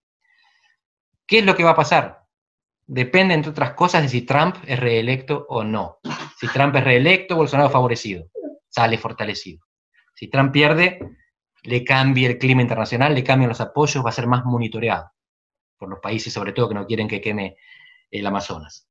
[1.26, 2.22] ¿Qué es lo que va a pasar?
[2.86, 5.98] Depende, entre otras cosas, de si Trump es reelecto o no.
[6.40, 8.30] Si Trump es reelecto, Bolsonaro favorecido,
[8.70, 9.66] sale fortalecido.
[10.14, 11.00] Si Trump pierde,
[11.64, 15.12] le cambia el clima internacional, le cambian los apoyos, va a ser más monitoreado
[15.78, 17.58] por los países, sobre todo, que no quieren que queme
[18.10, 18.90] el Amazonas.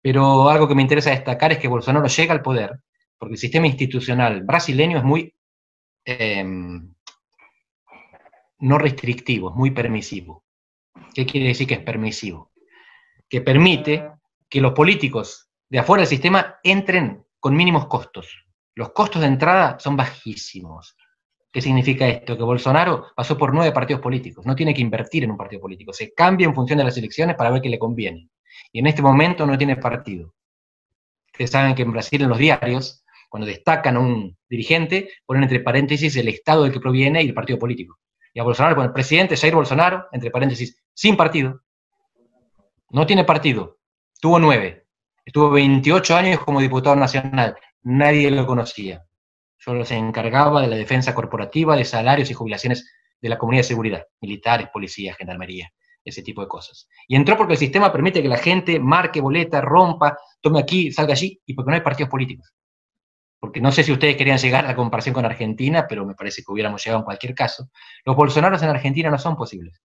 [0.00, 2.80] Pero algo que me interesa destacar es que Bolsonaro llega al poder
[3.20, 5.34] porque el sistema institucional brasileño es muy
[6.06, 6.94] em,
[8.60, 10.44] no restrictivo, es muy permisivo.
[11.14, 12.50] ¿Qué quiere decir que es permisivo?
[13.28, 14.10] Que permite
[14.48, 18.46] que los políticos de afuera del sistema entren con mínimos costos.
[18.74, 20.96] Los costos de entrada son bajísimos.
[21.52, 22.36] ¿Qué significa esto?
[22.36, 25.92] Que Bolsonaro pasó por nueve partidos políticos, no tiene que invertir en un partido político,
[25.92, 28.28] se cambia en función de las elecciones para ver qué le conviene.
[28.72, 30.32] Y en este momento no tiene partido.
[31.32, 35.60] Ustedes saben que en Brasil en los diarios, cuando destacan a un dirigente, ponen entre
[35.60, 37.98] paréntesis el estado del que proviene y el partido político
[38.32, 41.62] y a Bolsonaro con el presidente Jair Bolsonaro, entre paréntesis, sin partido.
[42.90, 43.78] No tiene partido.
[44.20, 44.86] Tuvo nueve.
[45.24, 47.56] Estuvo 28 años como diputado nacional.
[47.82, 49.04] Nadie lo conocía.
[49.60, 53.68] Solo se encargaba de la defensa corporativa, de salarios y jubilaciones de la comunidad de
[53.68, 55.70] seguridad, militares, policías, gendarmería,
[56.04, 56.88] ese tipo de cosas.
[57.06, 61.12] Y entró porque el sistema permite que la gente marque boleta, rompa, tome aquí, salga
[61.12, 62.52] allí, y porque no hay partidos políticos
[63.40, 66.42] porque no sé si ustedes querían llegar a la comparación con Argentina, pero me parece
[66.42, 67.70] que hubiéramos llegado en cualquier caso,
[68.04, 69.80] los bolsonaros en Argentina no son posibles,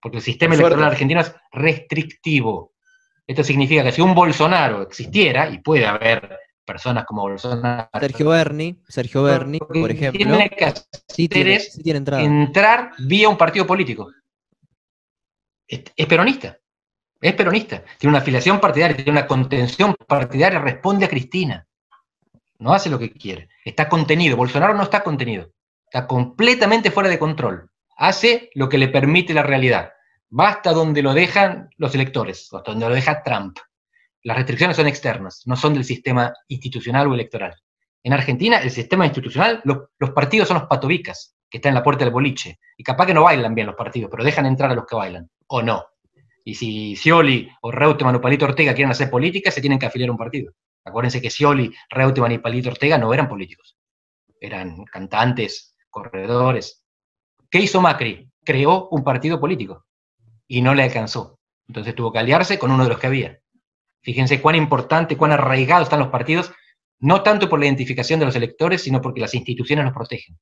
[0.00, 2.72] porque el sistema electoral argentino es restrictivo.
[3.26, 6.38] Esto significa que si un Bolsonaro existiera, y puede haber
[6.72, 7.88] personas como Bolsonaro...
[8.00, 10.72] Sergio Berni, Sergio Berni, por ejemplo, tiene que
[11.08, 11.58] sí tiene,
[12.24, 14.10] entrar vía un partido político.
[15.66, 16.56] es peronista.
[17.20, 17.82] Es peronista.
[17.98, 21.66] Tiene una afiliación partidaria, tiene una contención partidaria, responde a Cristina
[22.60, 23.48] no hace lo que quiere.
[23.64, 24.36] Está contenido.
[24.36, 25.50] Bolsonaro no está contenido.
[25.86, 27.68] Está completamente fuera de control.
[27.96, 29.92] hace lo que le permite la realidad.
[30.38, 33.58] Va hasta donde lo dejan los electores, hasta donde lo deja Trump.
[34.22, 37.54] Las restricciones son externas, no son del sistema institucional o electoral.
[38.02, 42.04] En Argentina, el sistema institucional, los partidos son los patobicas, que están en la puerta
[42.04, 42.58] del boliche.
[42.76, 45.28] Y capaz que no bailan bien los partidos, pero dejan entrar a los que bailan,
[45.48, 45.84] o no.
[46.44, 50.08] Y si Scioli o Reutemann o Palito Ortega quieren hacer política, se tienen que afiliar
[50.08, 50.52] a un partido.
[50.84, 53.76] Acuérdense que Scioli, Reutemann y Palito Ortega no eran políticos.
[54.40, 56.84] Eran cantantes, corredores.
[57.50, 58.30] ¿Qué hizo Macri?
[58.42, 59.84] Creó un partido político
[60.46, 61.38] y no le alcanzó.
[61.68, 63.38] Entonces tuvo que aliarse con uno de los que había.
[64.02, 66.52] Fíjense cuán importante, cuán arraigados están los partidos
[67.00, 70.36] no tanto por la identificación de los electores, sino porque las instituciones los protegen.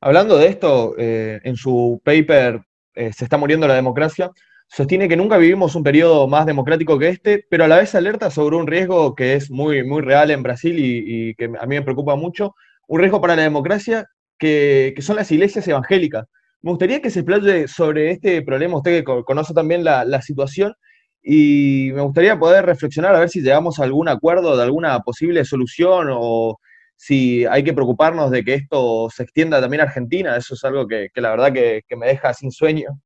[0.00, 2.60] Hablando de esto, eh, en su paper
[2.94, 4.30] eh, Se está muriendo la democracia,
[4.66, 8.28] sostiene que nunca vivimos un periodo más democrático que este, pero a la vez alerta
[8.30, 11.82] sobre un riesgo que es muy, muy real en Brasil y, que a mí me
[11.82, 12.56] preocupa mucho,
[12.88, 16.26] un riesgo para la democracia que, son las iglesias evangélicas.
[16.60, 20.74] Me gustaría que se explaye sobre este problema, usted que conoce también la, la situación,
[21.22, 25.44] y me gustaría poder reflexionar a ver si llegamos a algún acuerdo de alguna posible
[25.44, 26.58] solución o
[26.96, 30.36] si hay que preocuparnos de que esto se extienda también a Argentina.
[30.36, 33.00] Eso es algo que, la verdad que, me deja sin sueño.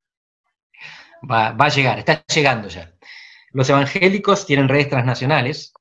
[1.31, 2.93] Va, a llegar, está llegando ya.
[3.53, 5.73] Los evangélicos tienen redes transnacionales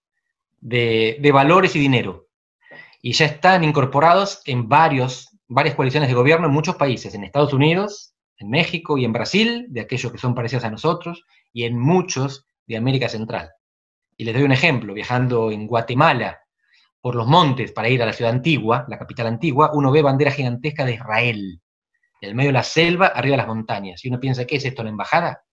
[0.59, 2.27] de, de valores y dinero
[3.01, 7.53] y ya están incorporados en varios, varias coaliciones de gobierno en muchos países, en Estados
[7.53, 11.77] Unidos, en México y en Brasil, de aquellos que son parecidos a nosotros, y en
[11.77, 13.51] muchos de América Central.
[14.17, 16.39] Y les doy un ejemplo, viajando en Guatemala
[17.01, 20.31] por los montes para ir a la ciudad antigua, la capital antigua, uno ve bandera
[20.31, 21.61] gigantesca de Israel,
[22.21, 24.05] en el medio de la selva, arriba de las montañas.
[24.05, 25.43] Y uno piensa, ¿qué es esto, la embajada?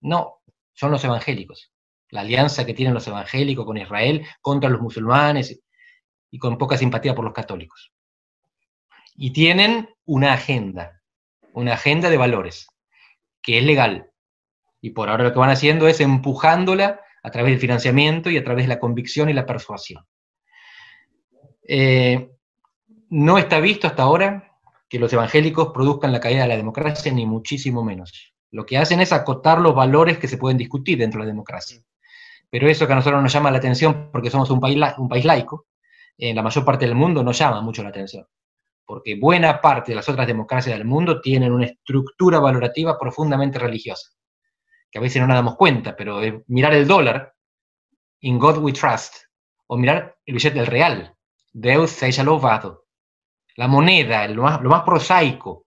[0.00, 0.40] No,
[0.74, 1.72] son los evangélicos.
[2.10, 5.60] La alianza que tienen los evangélicos con Israel contra los musulmanes
[6.30, 7.92] y con poca simpatía por los católicos.
[9.14, 11.02] Y tienen una agenda,
[11.52, 12.68] una agenda de valores,
[13.42, 14.07] que es legal,
[14.80, 18.44] y por ahora lo que van haciendo es empujándola a través del financiamiento y a
[18.44, 20.04] través de la convicción y la persuasión.
[21.66, 22.30] Eh,
[23.10, 27.26] no está visto hasta ahora que los evangélicos produzcan la caída de la democracia, ni
[27.26, 28.32] muchísimo menos.
[28.50, 31.82] Lo que hacen es acotar los valores que se pueden discutir dentro de la democracia.
[32.50, 35.24] Pero eso que a nosotros nos llama la atención porque somos un país, un país
[35.24, 35.66] laico,
[36.16, 38.26] en la mayor parte del mundo no llama mucho la atención.
[38.86, 44.08] Porque buena parte de las otras democracias del mundo tienen una estructura valorativa profundamente religiosa
[44.90, 47.34] que a veces no nos damos cuenta, pero mirar el dólar,
[48.20, 49.14] in God we trust,
[49.66, 51.14] o mirar el billete del real,
[51.52, 52.86] Deus seja louvado.
[53.56, 55.66] La moneda, lo más, prosaico,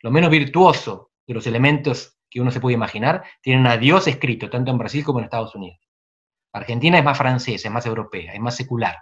[0.00, 4.48] lo menos virtuoso de los elementos que uno se puede imaginar, tienen a Dios escrito,
[4.48, 5.78] tanto en Brasil como en Estados Unidos.
[6.52, 8.96] Argentina es más francesa, es más europea, es más secular,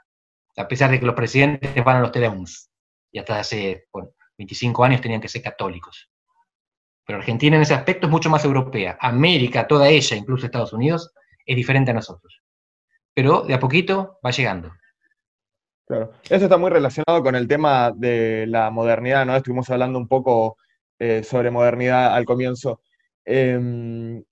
[0.56, 2.70] a pesar de que los presidentes van a los Tedeums,
[3.12, 3.88] y hasta hace
[4.37, 6.10] 25 años tenían que ser católicos.
[7.11, 8.96] Pero Argentina en ese aspecto es mucho más europea.
[9.01, 11.11] América, toda ella, incluso Estados Unidos,
[11.44, 12.40] es diferente a nosotros.
[13.12, 14.70] Pero de a poquito va llegando.
[15.88, 16.12] Claro.
[16.23, 19.35] Eso está muy relacionado con el tema de la modernidad, ¿no?
[19.35, 20.57] Estuvimos hablando un poco
[21.01, 22.81] eh, sobre modernidad al comienzo.
[23.25, 24.23] Em,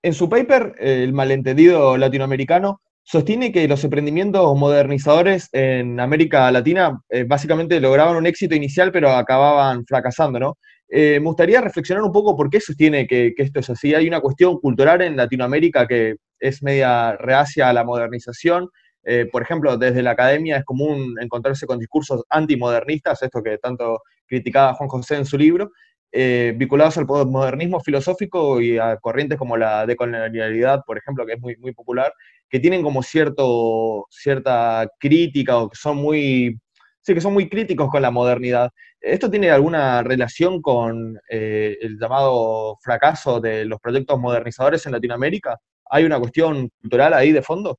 [0.00, 7.24] en su paper, El malentendido latinoamericano sostiene que los emprendimientos modernizadores en América Latina eh,
[7.24, 10.58] básicamente lograban un éxito inicial, pero acababan fracasando, ¿no?
[10.92, 13.94] Eh, me gustaría reflexionar un poco por qué sostiene que, que, esto es así.
[13.94, 18.68] Hay una cuestión cultural en Latinoamérica que es media reacia a la modernización.
[19.04, 24.02] Eh, por ejemplo, desde la academia es común encontrarse con discursos antimodernistas, esto que tanto
[24.26, 25.70] criticaba Juan José en su libro,
[26.12, 31.40] eh, vinculados al modernismo filosófico y a corrientes como la decolonialidad, por ejemplo, que es
[31.40, 32.12] muy, muy popular,
[32.48, 36.58] que tienen como cierto, cierta crítica o que son muy
[37.02, 38.70] sí, que son muy críticos con la modernidad.
[39.00, 45.58] ¿Esto tiene alguna relación con eh, el llamado fracaso de los proyectos modernizadores en Latinoamérica?
[45.90, 47.78] ¿Hay una cuestión cultural ahí de fondo?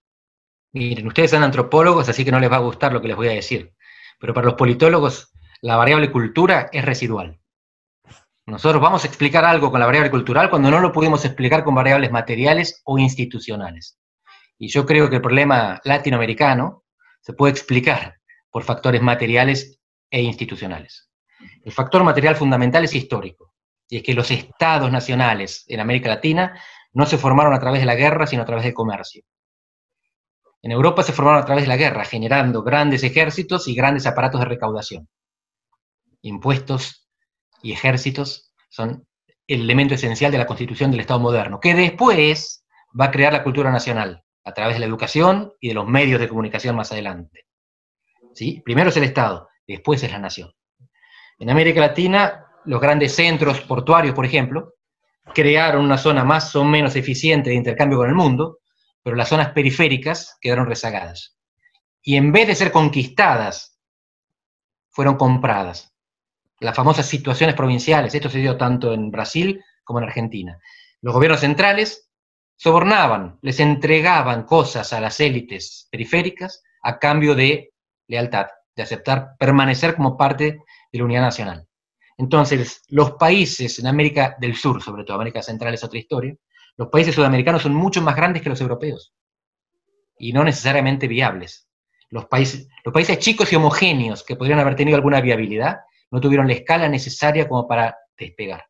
[0.73, 3.27] Miren, ustedes son antropólogos, así que no les va a gustar lo que les voy
[3.27, 3.73] a decir.
[4.19, 5.31] Pero para los politólogos,
[5.62, 7.39] la variable cultura es residual.
[8.45, 11.75] Nosotros vamos a explicar algo con la variable cultural cuando no lo pudimos explicar con
[11.75, 13.99] variables materiales o institucionales.
[14.57, 16.84] Y yo creo que el problema latinoamericano
[17.21, 18.20] se puede explicar
[18.52, 21.10] por factores materiales e institucionales.
[21.64, 23.54] El factor material fundamental es histórico,
[23.90, 26.60] y es que los estados nacionales en América Latina
[26.94, 29.24] no se formaron a través de la guerra, sino a través del comercio.
[30.62, 34.40] En Europa se formaron a través de la guerra, generando grandes ejércitos y grandes aparatos
[34.42, 35.10] de recaudación.
[36.22, 37.08] Impuestos
[37.64, 39.08] y ejércitos son
[39.48, 42.64] el elemento esencial de la constitución del Estado moderno, que después
[43.00, 46.20] va a crear la cultura nacional, a través de la educación y de los medios
[46.20, 47.46] de comunicación más adelante.
[48.63, 50.52] Primero es el Estado, después es la nación.
[51.39, 54.76] En América Latina los grandes centros portuarios, por ejemplo,
[55.34, 58.60] crearon una zona más o menos eficiente de intercambio con el mundo,
[59.04, 61.38] pero las zonas periféricas quedaron rezagadas.
[62.04, 63.80] Y en vez de ser conquistadas,
[64.89, 65.94] fueron compradas.
[66.60, 70.60] Las famosas situaciones provinciales, esto se dio tanto en Brasil como en Argentina.
[71.02, 72.10] Los gobiernos centrales
[72.56, 77.74] sobornaban, les entregaban cosas a las élites periféricas a cambio de
[78.12, 80.60] lealtad, de aceptar permanecer como parte
[80.91, 81.67] de la unidad nacional.
[82.17, 86.36] Entonces, los países en América del Sur, sobre todo América Central es otra historia,
[86.78, 89.13] los países sudamericanos son mucho más grandes que los europeos
[90.17, 91.67] y no necesariamente viables.
[92.10, 95.80] Los países, los países chicos y homogéneos que podrían haber tenido alguna viabilidad
[96.12, 98.65] no tuvieron la escala necesaria como para despegar.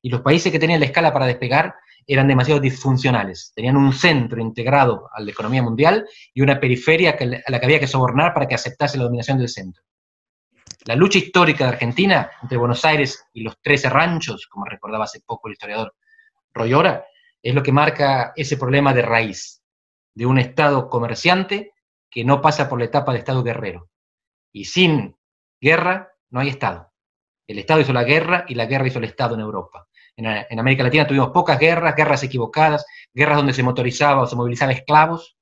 [0.00, 1.74] Y los países que tenían la escala para despegar
[2.06, 3.52] eran demasiado disfuncionales.
[3.54, 7.80] Tenían un centro integrado a la economía mundial y una periferia a la que había
[7.80, 9.82] que sobornar para que aceptase la dominación del centro.
[10.84, 15.20] La lucha histórica de Argentina entre Buenos Aires y los trece ranchos, como recordaba hace
[15.20, 15.94] poco el historiador
[16.54, 17.04] Royora,
[17.42, 19.62] es lo que marca ese problema de raíz,
[20.14, 21.72] de un Estado comerciante
[22.08, 23.90] que no pasa por la etapa de Estado guerrero.
[24.52, 25.16] Y sin
[25.60, 26.92] guerra no hay Estado.
[27.46, 29.88] El Estado hizo la guerra y la guerra hizo el Estado en Europa.
[30.16, 34.72] En, América Latina tuvimos pocas guerras, guerras equivocadas, guerras donde se motorizaba o se movilizaba
[34.72, 35.36] esclavos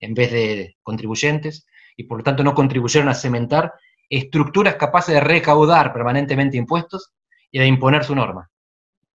[0.00, 3.72] en vez de contribuyentes, y por lo tanto no contribuyeron a cementar
[4.08, 7.12] estructuras capaces de recaudar permanentemente impuestos
[7.50, 8.50] y de imponer su norma.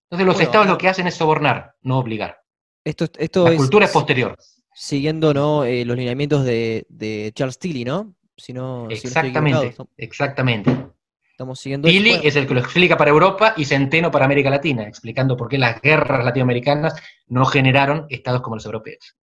[0.09, 2.37] Entonces los estados lo que hacen es sobornar, no obligar.
[2.83, 4.37] Esto, esto La cultura es posterior.
[4.75, 5.63] Siguiendo ¿no?
[5.63, 8.13] Eh, los lineamientos de, Charles Tilly, ¿no?
[8.35, 10.75] Si no exactamente, exactamente.
[11.43, 14.87] Estamos siguiendo Tilly es el que lo explica para Europa y Centeno para América Latina,
[14.87, 16.95] explicando por qué las guerras latinoamericanas
[17.27, 19.17] no generaron estados como los europeos.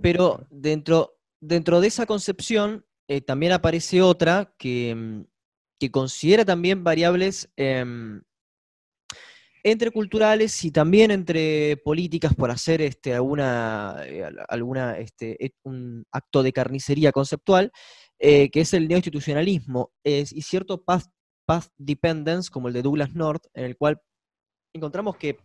[0.00, 7.50] Pero dentro, dentro de esa concepción eh, también aparece otra que, mm, considera también variables
[7.56, 8.22] em,
[9.62, 16.42] entre culturales y también entre políticas por hacer este, alguna, eh, alguna este, un acto
[16.42, 17.72] de carnicería conceptual,
[18.22, 21.06] eh, que es el neoinstitucionalismo y cierto path,
[21.78, 24.00] dependence, como el de Douglas North, en el cual
[24.72, 25.38] encontramos que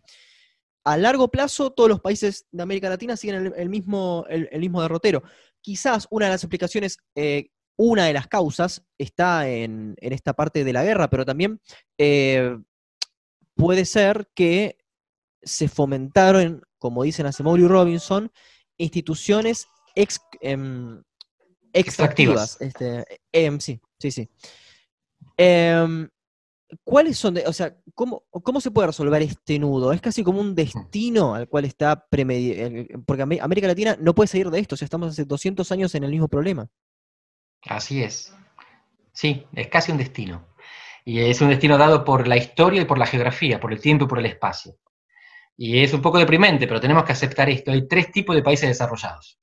[0.84, 5.24] a largo plazo todos los países de América Latina siguen el, mismo, el, mismo derrotero.
[5.62, 10.74] Quizás una de las explicaciones, eh, una de las causas está en, esta parte de
[10.74, 11.60] la guerra, pero también
[13.56, 14.78] puede ser que
[15.42, 18.32] se fomentaron, como dicen Asimov y Robinson,
[18.78, 19.68] instituciones
[20.42, 21.02] em,
[21.76, 22.60] extractivas.
[22.60, 24.30] Este, em, sí, sí, sí.
[25.38, 26.10] Em,
[26.84, 29.94] ¿Cuáles son, o sea, ¿cómo, ¿cómo, se puede resolver este nudo?
[29.94, 34.50] Es casi como un destino al cual está premeditado, porque América Latina no puede salir
[34.50, 36.68] de esto, o sea, estamos hace 200 años en el mismo problema.
[37.62, 38.34] Así es.
[39.14, 40.48] Sí, es casi un destino.
[41.06, 44.06] Y es un destino dado por la historia y por la geografía, por el tiempo
[44.06, 44.76] y por el espacio.
[45.56, 47.72] Y es un poco deprimente, pero tenemos que aceptar esto.
[47.72, 49.40] Hay tres tipos de países desarrollados.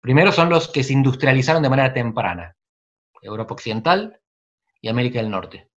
[0.00, 2.56] Primero son los que se industrializaron de manera temprana,
[3.20, 4.20] Europa Occidental
[4.80, 5.70] y América del Norte.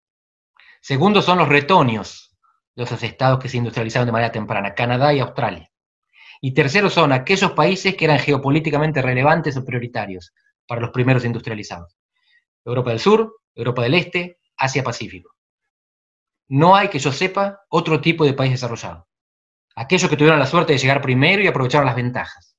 [0.80, 2.34] Segundo son los retonios,
[2.74, 5.70] los estados que se industrializaron de manera temprana, Canadá y Australia.
[6.40, 10.32] Y tercero son aquellos países que eran geopolíticamente relevantes o prioritarios
[10.66, 11.96] para los primeros industrializados.
[12.64, 15.34] Europa del Sur, Europa del Este, Asia-Pacífico.
[16.48, 19.08] No hay que yo sepa otro tipo de país desarrollado.
[19.76, 22.53] Aquellos que tuvieron la suerte de llegar primero y aprovecharon las ventajas.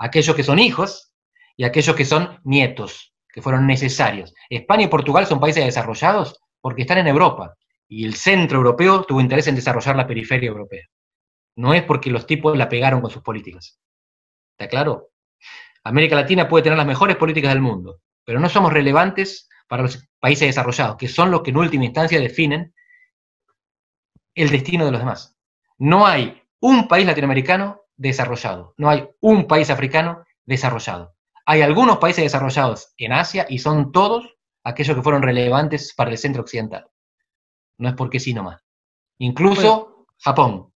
[0.00, 1.12] Aquellos que son hijos
[1.56, 4.32] y aquellos que son nietos, que fueron necesarios.
[4.48, 7.54] España y Portugal son países desarrollados porque están en Europa
[7.86, 10.84] y el centro europeo tuvo interés en desarrollar la periferia europea.
[11.56, 13.78] No es porque los tipos la pegaron con sus políticas.
[14.52, 15.10] ¿Está claro?
[15.84, 20.08] América Latina puede tener las mejores políticas del mundo, pero no somos relevantes para los
[20.18, 22.74] países desarrollados, que son los que en última instancia definen
[24.34, 25.36] el destino de los demás.
[25.76, 31.14] No hay un país latinoamericano desarrollado, no hay un país africano desarrollado.
[31.46, 34.24] Hay algunos países desarrollados en Asia y son todos
[34.64, 36.86] aquellos que fueron relevantes para el centro occidental.
[37.78, 38.62] No es porque sí nomás.
[39.18, 40.72] Incluso Japón.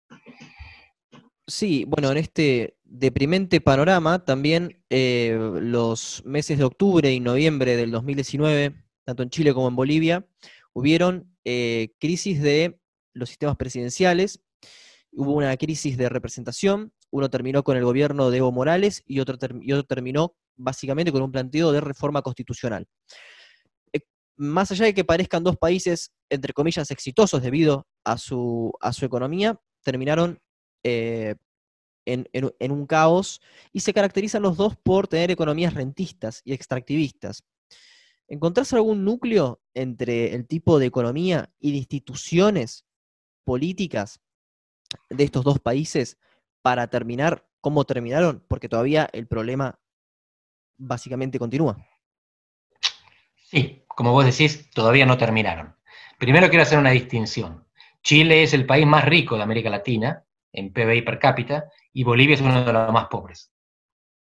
[1.46, 7.90] Sí, bueno, en este deprimente panorama también eh, los meses de octubre y noviembre del
[7.90, 10.26] 2019 tanto en Chile como en Bolivia,
[10.72, 12.80] hubieron eh, crisis de
[13.12, 14.42] los sistemas presidenciales,
[15.12, 19.38] hubo una crisis de representación, uno terminó con el gobierno de Evo Morales y otro,
[19.38, 22.88] terminó básicamente con un planteo de reforma constitucional.
[23.92, 24.00] Eh,
[24.36, 29.04] más allá de que parezcan dos países, entre comillas, exitosos debido a su, a su
[29.04, 30.40] economía, terminaron
[30.82, 31.36] eh,
[32.04, 33.40] en, en, un caos
[33.72, 37.44] y se caracterizan los dos por tener economías rentistas y extractivistas.
[38.26, 42.84] ¿encontrás algún núcleo entre el tipo de economía y de instituciones
[43.44, 44.18] políticas
[45.10, 46.18] de estos dos países
[46.64, 48.42] para terminar como terminaron?
[48.48, 49.78] Porque todavía el problema
[50.78, 51.76] básicamente continúa.
[53.36, 55.76] Sí, como vos decís, todavía no terminaron.
[56.18, 57.66] Primero quiero hacer una distinción.
[58.02, 62.34] Chile es el país más rico de América Latina en PBI per cápita y Bolivia
[62.34, 63.52] es uno de los más pobres.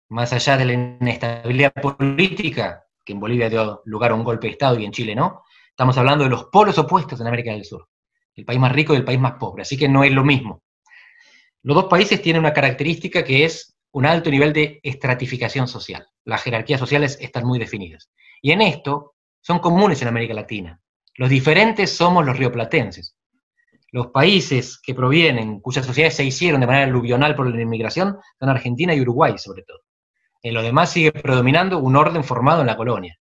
[0.08, 4.54] Más allá de la inestabilidad política, que en Bolivia dio lugar a un golpe de
[4.54, 7.90] Estado y en Chile no, estamos hablando de los polos opuestos en América del Sur.
[8.34, 9.64] El país más rico y el país más pobre.
[9.64, 10.62] Así que no es lo mismo.
[11.64, 16.08] Los dos países tienen una característica que es un alto nivel de estratificación social.
[16.24, 18.10] Las jerarquías sociales están muy definidas.
[18.42, 20.80] Y en esto son comunes en América Latina.
[21.16, 23.16] Los diferentes somos los rioplatenses.
[23.92, 28.50] Los países que provienen, cuyas sociedades se hicieron de manera aluvional por la inmigración, son
[28.50, 29.80] Argentina y Uruguay, sobre todo.
[30.42, 33.18] En lo demás sigue predominando un orden formado en la colonia.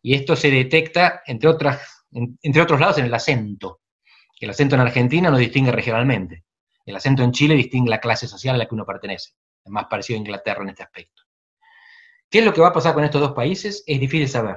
[0.00, 3.80] Y esto se detecta, entre, otras, entre otros lados, en el acento.
[4.40, 6.44] El acento en Argentina nos distingue regionalmente.
[6.84, 9.32] El acento en Chile distingue la clase social a la que uno pertenece.
[9.64, 11.22] Es más parecido a Inglaterra en este aspecto.
[12.28, 13.84] ¿Qué es lo que va a pasar con estos dos países?
[13.86, 14.56] Es difícil saber.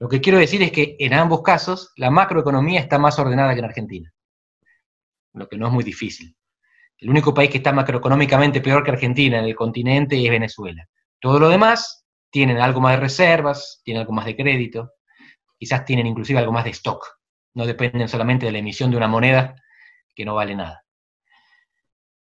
[0.00, 3.60] Lo que quiero decir es que en ambos casos la macroeconomía está más ordenada que
[3.60, 4.14] en Argentina,
[5.32, 6.36] lo que no es muy difícil.
[6.98, 10.88] El único país que está macroeconómicamente peor que Argentina en el continente es Venezuela.
[11.20, 14.92] Todo lo demás tienen algo más de reservas, tienen algo más de crédito,
[15.56, 17.04] quizás tienen inclusive algo más de stock.
[17.54, 19.54] No dependen solamente de la emisión de una moneda
[20.14, 20.84] que no vale nada.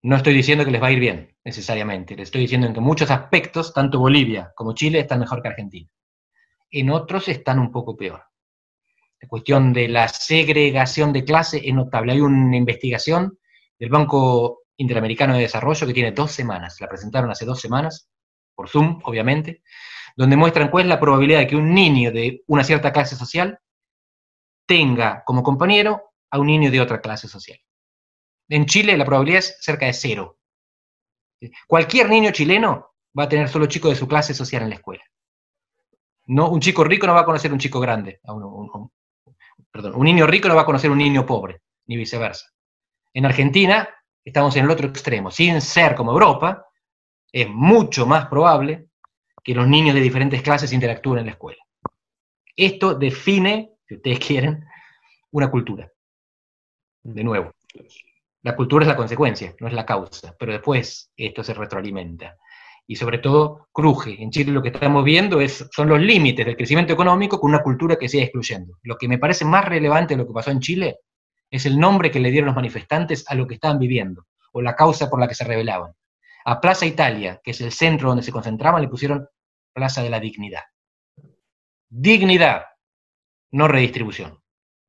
[0.05, 2.15] No estoy diciendo que les va a ir bien, necesariamente.
[2.15, 5.89] Les estoy diciendo en que muchos aspectos, tanto Bolivia como Chile, están mejor que Argentina.
[6.71, 8.23] En otros están un poco peor.
[9.19, 12.13] La cuestión de la segregación de clase es notable.
[12.13, 13.39] Hay una investigación
[13.79, 18.11] del Banco Interamericano de Desarrollo que tiene dos semanas, la presentaron hace dos semanas,
[18.55, 19.63] por Zoom, obviamente,
[20.17, 23.59] donde muestran cuál es la probabilidad de que un niño de una cierta clase social
[24.67, 27.59] tenga como compañero a un niño de otra clase social.
[28.49, 30.39] En Chile la probabilidad es cerca de cero.
[31.67, 35.05] Cualquier niño chileno va a tener solo chicos de su clase social en la escuela.
[36.27, 38.21] No, un chico rico no va a conocer un chico grande.
[39.71, 42.47] perdón, un niño rico no va a conocer un niño pobre, ni viceversa.
[43.13, 43.89] En Argentina
[44.25, 45.31] estamos en el otro extremo.
[45.31, 46.67] Sin ser como Europa,
[47.31, 48.89] es mucho más probable
[49.43, 51.63] que los niños de diferentes clases interactúen en la escuela.
[52.57, 54.65] Esto define, si ustedes quieren,
[55.31, 55.91] una cultura.
[57.03, 57.53] De nuevo,
[58.45, 62.37] la cultura es la consecuencia, no es la causa, pero después esto se retroalimenta.
[62.87, 64.23] Y sobre todo cruje.
[64.23, 67.63] En Chile lo que estamos viendo es, son los límites del crecimiento económico con una
[67.63, 68.77] cultura que sigue excluyendo.
[68.83, 70.99] Lo que me parece más relevante de lo que pasó en Chile
[71.51, 74.77] es el nombre que le dieron los manifestantes a lo que estaban viviendo, o la
[74.77, 75.93] causa por la que se rebelaban.
[76.45, 79.27] A Plaza Italia, que es el centro donde se concentraban, le pusieron
[79.73, 80.65] Plaza de la Dignidad.
[81.89, 82.65] Dignidad,
[83.53, 84.39] no redistribución.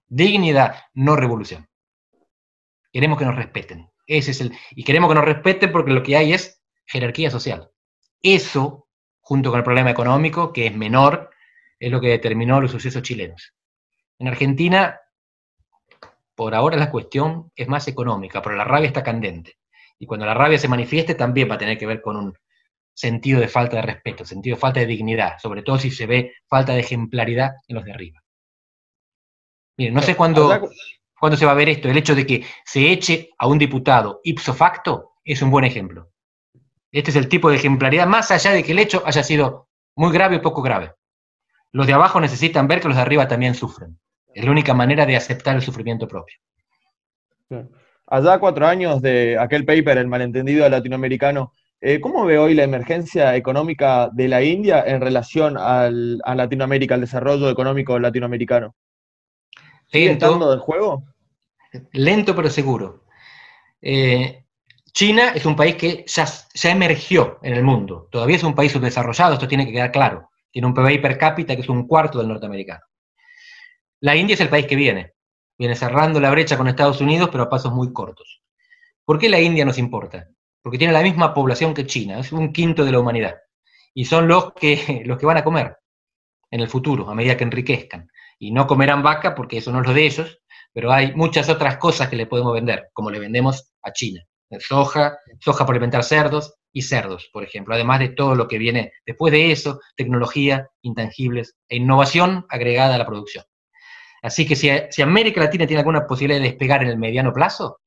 [0.08, 1.70] Dignidad, no revolución.
[2.96, 3.90] Queremos que nos respeten.
[4.08, 7.70] Ese es el, y queremos que nos respeten porque lo que hay es jerarquía social.
[8.24, 8.88] Eso,
[9.20, 11.30] junto con el problema económico, que es menor,
[11.78, 13.54] es lo que determinó los sucesos chilenos.
[14.18, 14.98] En Argentina,
[16.36, 19.58] por ahora la cuestión es más económica, pero la rabia está candente.
[20.00, 22.38] Y cuando la rabia se manifieste, también va a tener que ver con un
[22.94, 26.36] sentido de falta de respeto, sentido de falta de dignidad, sobre todo si se ve
[26.48, 28.24] falta de ejemplaridad en los de arriba.
[29.76, 30.70] Miren, no sé cuándo,
[31.20, 31.90] ¿Cuándo se va a ver esto?
[31.90, 36.12] El hecho de que se eche a un diputado ipso facto es un buen ejemplo.
[36.92, 40.12] Este es el tipo de ejemplaridad, más allá de que el hecho haya sido muy
[40.12, 40.94] grave o poco grave.
[41.72, 44.00] Los de abajo necesitan ver que los de arriba también sufren.
[44.34, 46.38] Es la única manera de aceptar el sufrimiento propio.
[48.08, 53.36] Allá cuatro años de aquel paper, el malentendido latinoamericano, eh, ¿cómo ve hoy la emergencia
[53.36, 58.76] económica de la India en relación al, a Latinoamérica, al desarrollo económico latinoamericano?
[59.88, 61.04] ¿Sigue estando del juego?
[61.92, 63.04] lento pero seguro.
[63.82, 64.46] Eh,
[64.92, 66.26] China es un país que ya,
[66.72, 70.30] emergió en el mundo, todavía es un país subdesarrollado, esto tiene que quedar claro.
[70.52, 72.80] Tiene un PBI per cápita que es un cuarto del norteamericano.
[74.00, 75.14] La India es el país que viene,
[75.58, 78.42] viene cerrando la brecha con Estados Unidos, pero a pasos muy cortos.
[79.04, 80.30] ¿Por qué la India nos importa?
[80.62, 83.36] Porque tiene la misma población que China, es un quinto de la humanidad.
[83.94, 85.78] Y son los que, los que van a comer
[86.52, 88.10] en el futuro, a medida que enriquezcan.
[88.46, 90.40] Y no comerán vaca porque eso no es lo de ellos,
[90.72, 94.22] pero hay muchas otras cosas que le podemos vender, como le vendemos a China.
[94.60, 98.94] Soja, soja para alimentar cerdos y cerdos, por ejemplo, además de todo lo que viene
[99.04, 103.46] después de eso, tecnología, intangibles e innovación agregada a la producción.
[104.22, 107.80] Así que si, si América Latina tiene alguna posibilidad de despegar en el mediano plazo,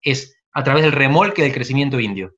[0.00, 2.32] es a través del remolque del crecimiento indio.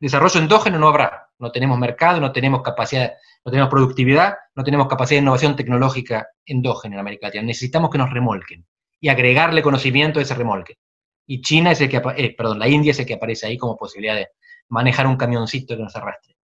[0.00, 4.86] Desarrollo endógeno no habrá, no tenemos mercado, no tenemos capacidad, no tenemos productividad, no tenemos
[4.86, 7.44] capacidad de innovación tecnológica endógena en América Latina.
[7.44, 8.64] Necesitamos que nos remolquen
[9.00, 10.78] y agregarle conocimiento a ese remolque.
[11.26, 13.76] Y China es el que, eh, perdón, la India es el que aparece ahí como
[13.76, 14.28] posibilidad de
[14.68, 16.34] manejar un camioncito que nos arrastre.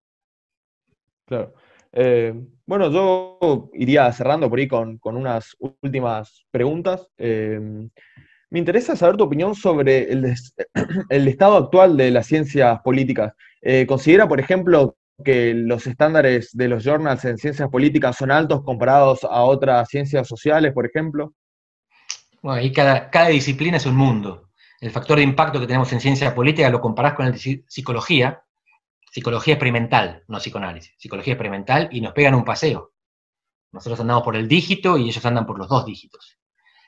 [1.26, 1.54] Claro.
[1.92, 2.34] Eh,
[2.66, 7.08] bueno, yo iría cerrando por ahí con, unas últimas preguntas.
[7.16, 7.88] Eh,
[8.50, 10.34] me interesa saber tu opinión sobre el,
[11.10, 13.32] estado actual de las ciencias políticas.
[13.86, 19.24] ¿Considera, por ejemplo, que los estándares de los journals en ciencias políticas son altos comparados
[19.24, 21.32] a otras ciencias sociales, por ejemplo?
[22.42, 24.44] Bueno, ahí cada, disciplina es un mundo
[24.84, 28.44] el factor de impacto que tenemos en ciencia política lo comparás con de psicología,
[29.10, 32.92] psicología experimental, no psicoanálisis, psicología experimental, y nos pegan un paseo.
[33.72, 36.38] Nosotros andamos por el dígito y ellos andan por los dos dígitos.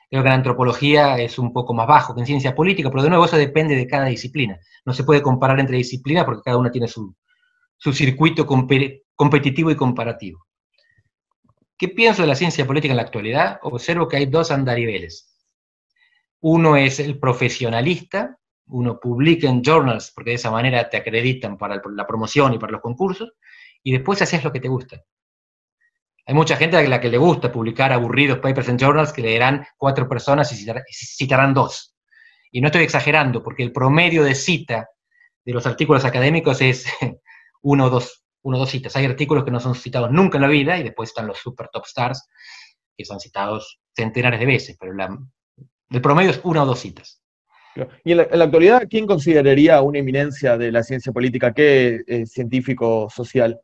[0.09, 3.09] Creo que la antropología es un poco más bajo que en ciencia política, pero de
[3.09, 4.59] nuevo eso depende de cada disciplina.
[4.85, 7.13] No se puede comparar entre disciplinas porque cada una tiene su
[7.91, 10.45] circuito competitivo y comparativo.
[11.77, 13.59] ¿Qué pienso de la ciencia política en la actualidad?
[13.61, 15.35] Observo que hay dos andariveles.
[16.39, 18.37] Uno es el profesionalista,
[18.67, 22.71] uno publica en journals porque de esa manera te acreditan para la promoción y para
[22.71, 23.33] los concursos,
[23.83, 25.03] y después haces lo que te gusta.
[26.27, 29.65] Hay mucha gente a la que le gusta publicar aburridos papers en journals que leerán
[29.77, 31.95] cuatro personas y citarán dos.
[32.51, 34.89] Y no estoy exagerando, porque el promedio de cita
[35.45, 36.85] de los artículos académicos es
[37.61, 38.93] uno o dos, uno dos citas.
[38.97, 41.69] Hay artículos que no son citados nunca en la vida y después están los super
[41.71, 42.27] top stars
[42.97, 47.21] que son citados centenares de veces, pero el promedio es una o dos citas.
[48.03, 51.53] Y en la, actualidad, ¿quién consideraría una eminencia de la ciencia política?
[51.53, 53.61] ¿Qué eh, científico social?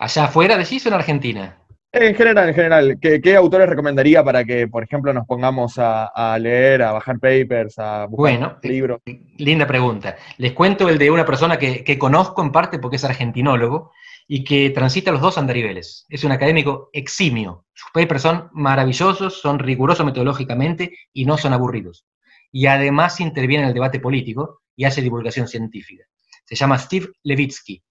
[0.00, 1.58] ¿Allá afuera decís o en Argentina?
[1.92, 2.98] En general, en general.
[2.98, 8.06] ¿Qué, autores recomendaría para que, por ejemplo, nos pongamos a, leer, a bajar papers, a
[8.06, 9.00] buscar bueno, libros?
[9.36, 10.16] Linda pregunta.
[10.38, 13.92] Les cuento el de una persona que, que conozco en parte porque es argentinólogo
[14.26, 16.06] y que transita los dos andariveles.
[16.08, 17.66] Es un académico eximio.
[17.74, 22.06] Sus papers son maravillosos, son rigurosos metodológicamente y no son aburridos.
[22.50, 26.04] Y además interviene en el debate político y hace divulgación científica.
[26.46, 27.82] Se llama Steve Levitsky.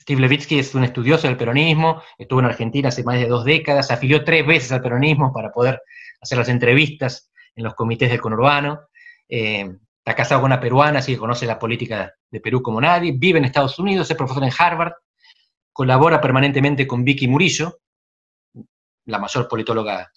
[0.00, 3.90] Steve Levitsky es un estudioso del peronismo, estuvo en Argentina hace más de dos décadas,
[3.90, 5.82] afilió tres veces al peronismo para poder
[6.20, 8.80] hacer las entrevistas en los comités del conurbano.
[9.28, 13.12] Eh, está casado con una peruana, así que conoce la política de Perú como nadie.
[13.16, 14.92] Vive en Estados Unidos, es profesor en Harvard
[15.78, 17.78] colabora permanentemente con Vicky Murillo,
[19.04, 20.12] la mayor politóloga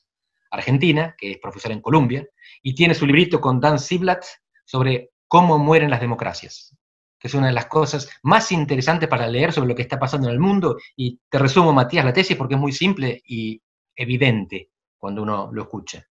[0.49, 2.27] argentina, que es profesora en Columbia,
[2.63, 4.25] y tiene su librito con Dan Ziblatt
[4.65, 6.75] sobre cómo mueren las democracias,
[7.21, 10.27] que es una de las cosas más interesantes para leer sobre lo que está pasando
[10.27, 10.77] en el mundo.
[10.95, 13.61] Y te resumo, Matías, la tesis porque es muy simple y
[13.95, 16.03] evidente cuando uno lo escucha.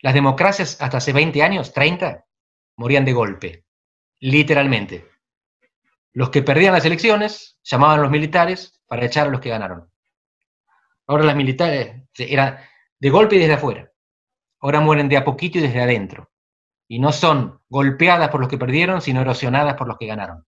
[0.00, 2.24] Las democracias hasta hace 20 años, 30,
[2.78, 3.64] morían de golpe,
[4.20, 5.06] literalmente.
[6.14, 9.90] Los que perdían las elecciones llamaban a los militares para echar a los que ganaron.
[11.06, 12.58] Ahora las militares eran
[12.98, 13.92] de golpe y desde afuera.
[14.60, 16.30] Ahora mueren de a poquito y desde adentro.
[16.88, 20.46] Y no son golpeadas por los que perdieron, sino erosionadas por los que ganaron.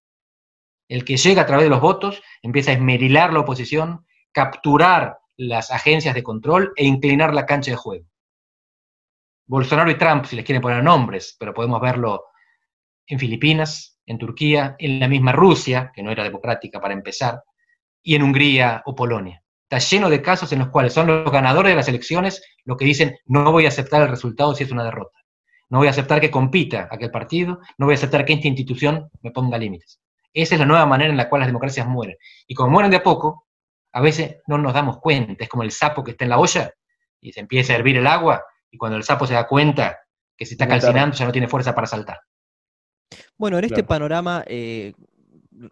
[0.88, 5.70] El que llega a través de los votos empieza a esmerilar la oposición, capturar las
[5.70, 8.06] agencias de control e inclinar la cancha de juego.
[9.46, 12.26] Bolsonaro y Trump, si les quieren poner nombres, pero podemos verlo
[13.06, 17.42] en Filipinas, en Turquía, en la misma Rusia, que no era democrática para empezar,
[18.02, 19.42] y en Hungría o Polonia.
[19.70, 22.86] Está lleno de casos en los cuales son los ganadores de las elecciones los que
[22.86, 25.17] dicen no voy a aceptar el resultado si es una derrota.
[25.70, 29.10] No voy a aceptar que compita aquel partido, no voy a aceptar que esta institución
[29.22, 30.00] me ponga límites.
[30.32, 32.16] Esa es la nueva manera en la cual las democracias mueren.
[32.46, 33.46] Y como mueren de a poco,
[33.92, 35.44] a veces no nos damos cuenta.
[35.44, 36.72] Es como el sapo que está en la olla
[37.20, 39.98] y se empieza a hervir el agua y cuando el sapo se da cuenta
[40.36, 42.20] que se está calcinando ya no tiene fuerza para saltar.
[43.36, 44.92] Bueno, en este panorama eh,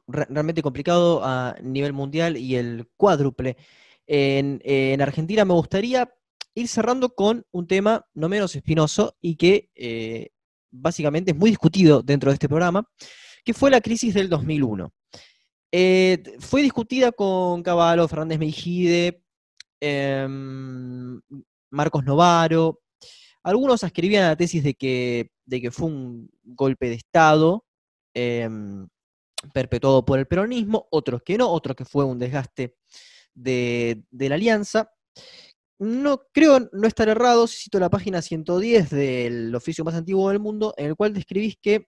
[0.09, 3.57] realmente complicado a nivel mundial y el cuádruple,
[4.07, 6.13] en, Argentina me gustaría
[6.57, 10.31] ir cerrando con un tema no menos espinoso y que eh,
[10.71, 12.89] básicamente es muy discutido dentro de este programa,
[13.45, 14.93] que fue la crisis del 2001.
[15.71, 19.23] Eh, fue discutida con Caballo, Fernández Mejide,
[19.81, 21.21] em,
[21.71, 22.81] Marcos Novaro.
[23.45, 27.65] Algunos escribían la tesis de que de que fue un golpe de Estado
[28.15, 28.89] em,
[29.53, 32.77] perpetuado por el peronismo, otros que no, otros que fue un desgaste
[33.35, 34.91] de, la alianza.
[35.79, 40.73] No creo no estar errado, cito la página 110 del oficio más antiguo del mundo,
[40.79, 41.87] en el cual describís que,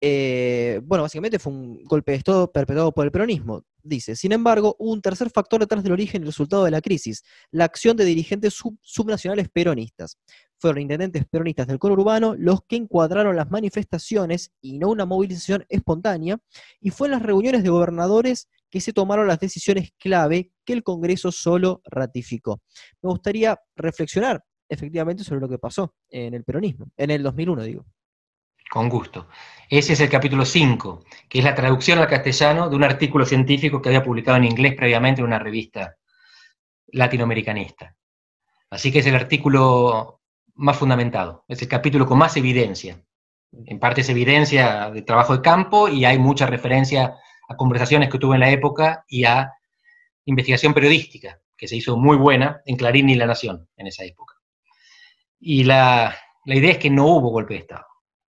[0.00, 3.62] eh, bueno, básicamente fue un golpe de Estado perpetuado por el peronismo.
[3.82, 7.22] dice, sin embargo, hubo un tercer factor detrás del origen y resultado de la crisis,
[7.52, 10.18] la acción de dirigentes subnacionales peronistas.
[10.58, 16.38] Fueron intendentes peronistas del conurbano los que encuadraron las manifestaciones y no una movilización espontánea,
[16.80, 20.82] y fue en las reuniones de gobernadores que se tomaron las decisiones clave que el
[20.82, 22.60] Congreso solo ratificó.
[23.00, 27.86] Me gustaría reflexionar efectivamente sobre lo que pasó en el peronismo, en el 2001 digo.
[28.70, 29.28] Con gusto.
[29.70, 33.80] Ese es el capítulo 5, que es la traducción al castellano de un artículo científico
[33.80, 35.96] que había publicado en inglés previamente en una revista
[36.88, 37.96] latinoamericanista.
[38.68, 40.20] Así que es el artículo
[40.56, 43.02] más fundamentado, es el capítulo con más evidencia.
[43.64, 47.16] En parte es evidencia de trabajo de campo y hay mucha referencia
[47.48, 49.52] a conversaciones que tuve en la época y a
[50.24, 54.34] investigación periodística, que se hizo muy buena en Clarín y La Nación en esa época.
[55.38, 57.86] Y la, la idea es que no hubo golpe de Estado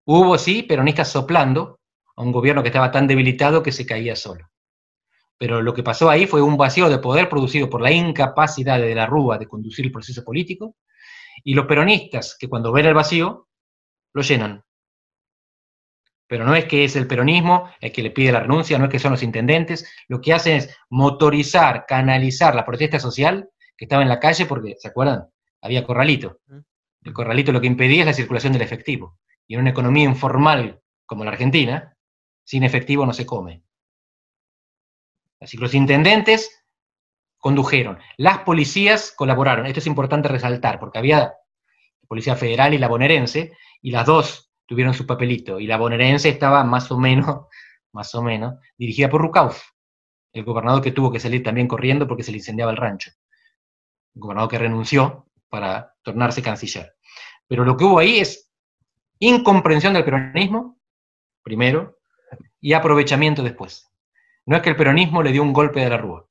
[0.06, 1.80] Hubo, sí, peronistas soplando
[2.16, 4.50] a un gobierno que estaba tan debilitado que se caía solo.
[5.38, 8.94] Pero lo que pasó ahí fue un vacío de poder producido por la incapacidad de
[8.96, 10.76] la Rúa de conducir el proceso político
[11.44, 13.48] y los peronistas que cuando ven el vacío
[14.14, 14.64] lo llenan.
[16.34, 18.90] Pero no es que es el peronismo el que le pide la renuncia, no es
[18.90, 24.02] que son los intendentes, lo que hacen es motorizar, canalizar la protesta social que estaba
[24.02, 25.28] en la calle porque, ¿se acuerdan?
[25.62, 26.40] Había corralito.
[27.04, 29.20] El corralito lo que impedía es la circulación del efectivo.
[29.46, 31.96] Y en una economía informal como la Argentina,
[32.44, 33.62] sin efectivo no se come.
[35.40, 36.66] Así que los intendentes
[37.38, 39.68] condujeron, las policías colaboraron.
[39.68, 44.50] Esto es importante resaltar, porque había la Policía Federal y la bonaerense, y las dos
[44.66, 47.48] tuvieron su papelito, y la bonaerense estaba más o menos,
[47.92, 49.62] más o menos, dirigida por Rucauf,
[50.34, 53.12] el gobernador que tuvo que salir también corriendo porque se le incendiaba el rancho.
[54.16, 56.96] Un gobernador que renunció para tornarse canciller.
[57.48, 58.52] Pero lo que hubo ahí es
[59.20, 60.80] incomprensión del peronismo,
[61.44, 62.00] primero,
[62.60, 63.92] y aprovechamiento después.
[64.46, 66.28] No es que el peronismo le dio un golpe de la rúa.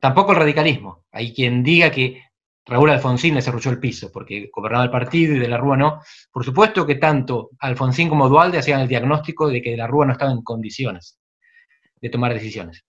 [0.00, 1.04] Tampoco el radicalismo.
[1.12, 2.22] Hay quien diga que
[2.68, 6.00] Raúl Alfonsín le cerruchó el piso porque gobernaba el partido y de la Rúa no.
[6.32, 10.06] Por supuesto que tanto Alfonsín como Dualde hacían el diagnóstico de que de la Rúa
[10.06, 11.20] no estaba en condiciones
[12.00, 12.84] de tomar decisiones.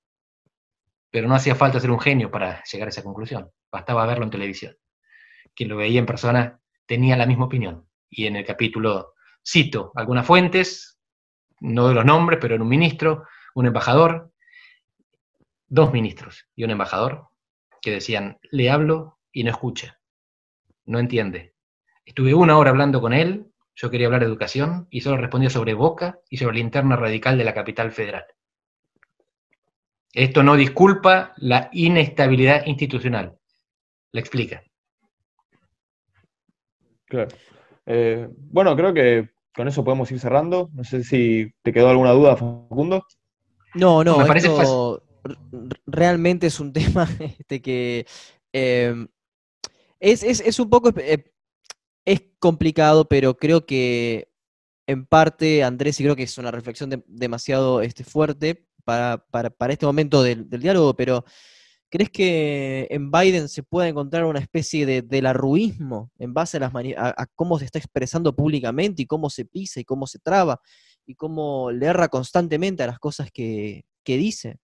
[1.11, 3.51] Pero no hacía falta ser un genio para llegar a esa conclusión.
[3.71, 4.75] Bastaba verlo en televisión.
[5.53, 9.13] Quien lo veía en persona tenía la misma opinión y en el capítulo
[9.45, 10.99] cito algunas fuentes,
[11.59, 14.32] no de los nombres, pero en un ministro, un embajador,
[15.67, 17.28] dos ministros y un embajador
[17.82, 19.99] que decían, le hablo y no escucha,
[20.85, 21.53] no entiende.
[22.03, 25.75] Estuve una hora hablando con él, yo quería hablar de educación y solo respondía sobre
[25.75, 28.25] Boca y sobre la interna radical de la capital federal.
[30.11, 33.38] Esto no disculpa la inestabilidad institucional,
[34.11, 34.63] la explica.
[37.05, 37.29] Claro.
[37.85, 40.71] Eh, bueno, creo que con eso podemos ir cerrando.
[40.73, 43.05] No sé si te quedó alguna duda, Facundo.
[43.75, 45.03] No, no, Me esto
[45.85, 48.07] realmente es un tema este, que
[48.51, 49.07] em,
[49.99, 50.91] es, un poco...
[50.97, 51.31] Eh,
[52.05, 54.31] es complicado, pero creo que
[54.87, 59.25] en parte, Andrés, y creo que es una reflexión demasiado este, fuerte para,
[59.69, 61.25] este momento del, del diálogo, pero
[61.89, 66.73] ¿Crees que en Biden se pueda encontrar una especie de, del en base a, las
[66.97, 70.59] a, cómo se está expresando públicamente y cómo se pisa y cómo se traba
[71.05, 74.57] y cómo le erra constantemente a las cosas que, dice?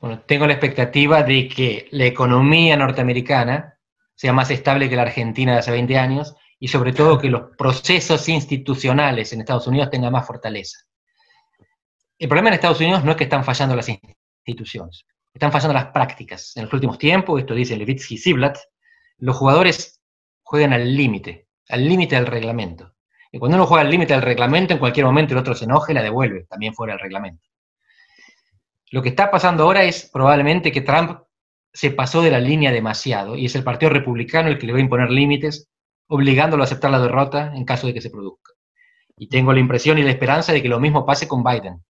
[0.00, 3.78] Bueno, tengo la expectativa de que la economía norteamericana
[4.14, 7.56] sea más estable que la Argentina de hace 20 años y sobre todo que los
[7.56, 10.78] procesos institucionales en Estados Unidos tengan más fortaleza.
[12.18, 15.04] El problema en Estados Unidos no es que están fallando las instituciones
[15.34, 16.56] están fallando las prácticas.
[16.56, 18.56] En los últimos tiempos, esto dice Levitsky Ziblatt,
[19.18, 20.00] los jugadores
[20.42, 22.94] juegan al límite, al límite del reglamento.
[23.32, 25.92] Y cuando uno juega al límite del reglamento, en cualquier momento el otro se enoje
[25.92, 27.44] y la devuelve, también fuera del reglamento.
[28.90, 31.18] Lo que está pasando ahora es probablemente que Trump
[31.74, 34.78] se pasó de la línea demasiado y es el Partido Republicano el que le va
[34.78, 35.68] a imponer límites,
[36.06, 38.52] obligándolo a aceptar la derrota en caso de que se produzca.
[39.16, 41.84] Y tengo la impresión y la esperanza de que lo mismo pase con Biden.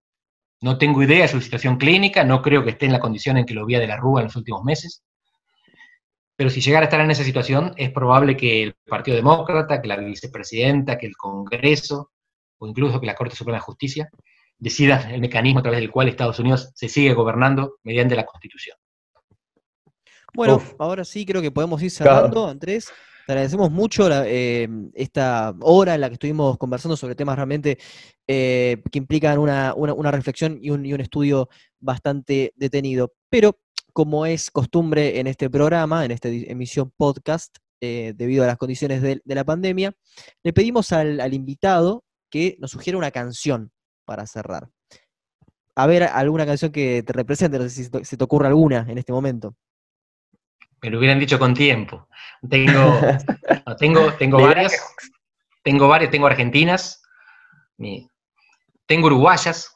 [0.63, 3.45] No tengo idea de su situación clínica, no creo que esté en la condición en
[3.45, 5.05] que lo vi de la Rúa en los últimos meses.
[6.37, 9.89] Pero si llegara a estar en esa situación, es probable que el Partido Demócrata, que
[9.89, 12.11] la vicepresidenta, que el Congreso,
[12.59, 14.09] o incluso que la Corte Suprema de Justicia,
[14.59, 18.79] decidan el mecanismo a través del cual Estados Unidos se sigue gobernando mediante la Constitución.
[20.35, 22.91] Bueno, ahora sí creo que podemos ir cerrando, Andrés.
[23.27, 27.79] Te agradecemos mucho eh, esta hora en la que estuvimos conversando sobre temas realmente
[28.27, 29.73] eh, que implican una,
[30.11, 31.49] reflexión y un, estudio
[31.81, 33.15] bastante detenido.
[33.31, 33.59] Pero,
[33.95, 39.01] como es costumbre en este programa, en esta emisión podcast, eh, debido a las condiciones
[39.01, 39.95] de, la pandemia,
[40.43, 43.71] le pedimos al, invitado que nos sugiera una canción
[44.05, 44.69] para cerrar.
[45.77, 48.99] a ver alguna canción que te represente, no sé si se te ocurre alguna en
[48.99, 49.55] este momento.
[50.85, 52.09] Me lo hubieran dicho con tiempo.
[52.47, 53.01] Tengo,
[53.79, 54.79] tengo, tengo varias,
[55.63, 57.03] tengo varias, tengo argentinas,
[58.85, 59.75] tengo uruguayas,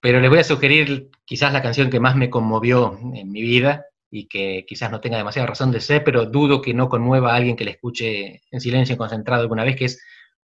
[0.00, 3.86] pero les voy a sugerir quizás la canción que más me conmovió en mi vida
[4.10, 7.36] y que quizás no tenga demasiada razón de ser, pero dudo que no conmueva a
[7.36, 10.02] alguien que la escuche en silencio concentrado alguna vez, que es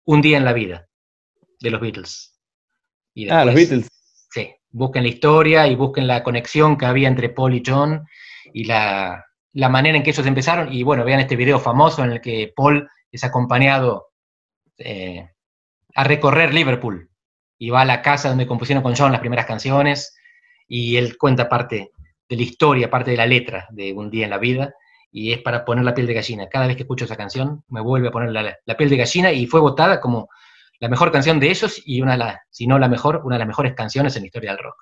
[0.05, 0.87] Un día en la vida,
[1.59, 2.35] de los Beatles.
[3.29, 3.87] ah, los Beatles.
[4.31, 8.07] Sí, busquen la historia y busquen la conexión que había entre Paul y John
[8.51, 10.73] y la, manera en que ellos empezaron.
[10.73, 14.07] Y bueno, vean este video famoso en el que Paul es acompañado
[14.77, 15.29] eh,
[15.95, 17.09] a recorrer Liverpool
[17.57, 20.15] y va a la casa donde compusieron con John las primeras canciones
[20.67, 21.91] y él cuenta parte
[22.27, 24.73] de la historia, parte de la letra de Un día en la vida
[25.11, 26.49] y es para poner la piel de gallina.
[26.49, 29.45] Cada vez que escucho esa canción me vuelve a poner la, piel de gallina y
[29.45, 30.27] fue votada como
[30.79, 33.39] la mejor canción de ellos y una de las, si no la mejor, una de
[33.39, 34.75] las mejores canciones en la historia del rock.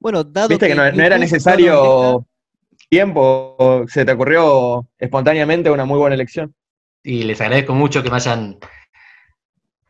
[0.00, 2.26] Bueno, dado Viste que, no, era necesario
[2.88, 6.54] tiempo, se te ocurrió espontáneamente una muy buena elección.
[7.02, 8.58] Y les agradezco mucho que me hayan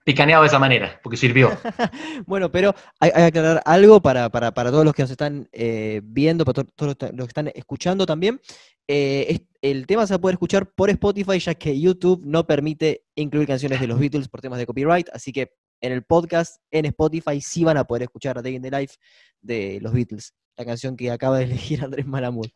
[0.04, 1.50] picaneado de esa manera, porque sirvió.
[2.26, 6.62] bueno, pero hay, que aclarar algo para, todos los que nos están eh, viendo, para
[6.62, 8.40] todos los que están escuchando también.
[8.86, 13.02] Eh, el tema se va a poder escuchar por Spotify, ya que YouTube no permite
[13.16, 16.86] incluir canciones de los Beatles por temas de copyright, así que en el podcast, en
[16.86, 18.94] Spotify, sí van a poder escuchar a Day in the Life
[19.40, 22.46] de los Beatles, la canción que acaba de elegir Andrés Malamud.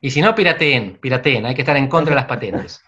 [0.00, 2.80] Y si no, pirateen, pirateen, hay que estar en contra de las patentes.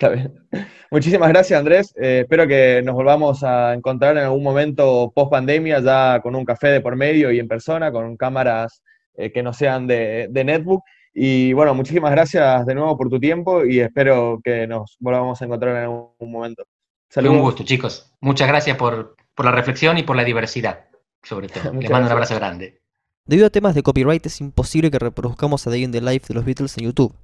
[0.90, 1.94] Muchísimas gracias, Andrés.
[2.00, 6.44] Eh, espero que nos volvamos a encontrar en algún momento post pandemia, ya con un
[6.44, 8.82] café de por medio y en persona, con cámaras
[9.14, 10.82] eh, que no sean de, netbook.
[11.12, 15.44] Y bueno, muchísimas gracias de nuevo por tu tiempo y espero que nos volvamos a
[15.44, 16.64] encontrar en algún momento.
[17.08, 17.36] Saludos.
[17.36, 18.12] Un gusto, chicos.
[18.20, 20.86] Muchas gracias por, la reflexión y por la diversidad,
[21.22, 21.72] sobre todo.
[21.80, 22.79] Les mando un abrazo grande.
[23.26, 26.34] Debido a temas de copyright es imposible que reproduzcamos a Day in the Life de
[26.34, 27.14] los Beatles en YouTube.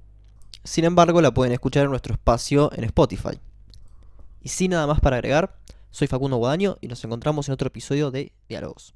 [0.63, 3.39] Sin embargo, la pueden escuchar en nuestro espacio en Spotify.
[4.41, 5.57] Y sin nada más para agregar,
[5.91, 8.93] soy Facundo Guadaño y nos encontramos en otro episodio de Diálogos.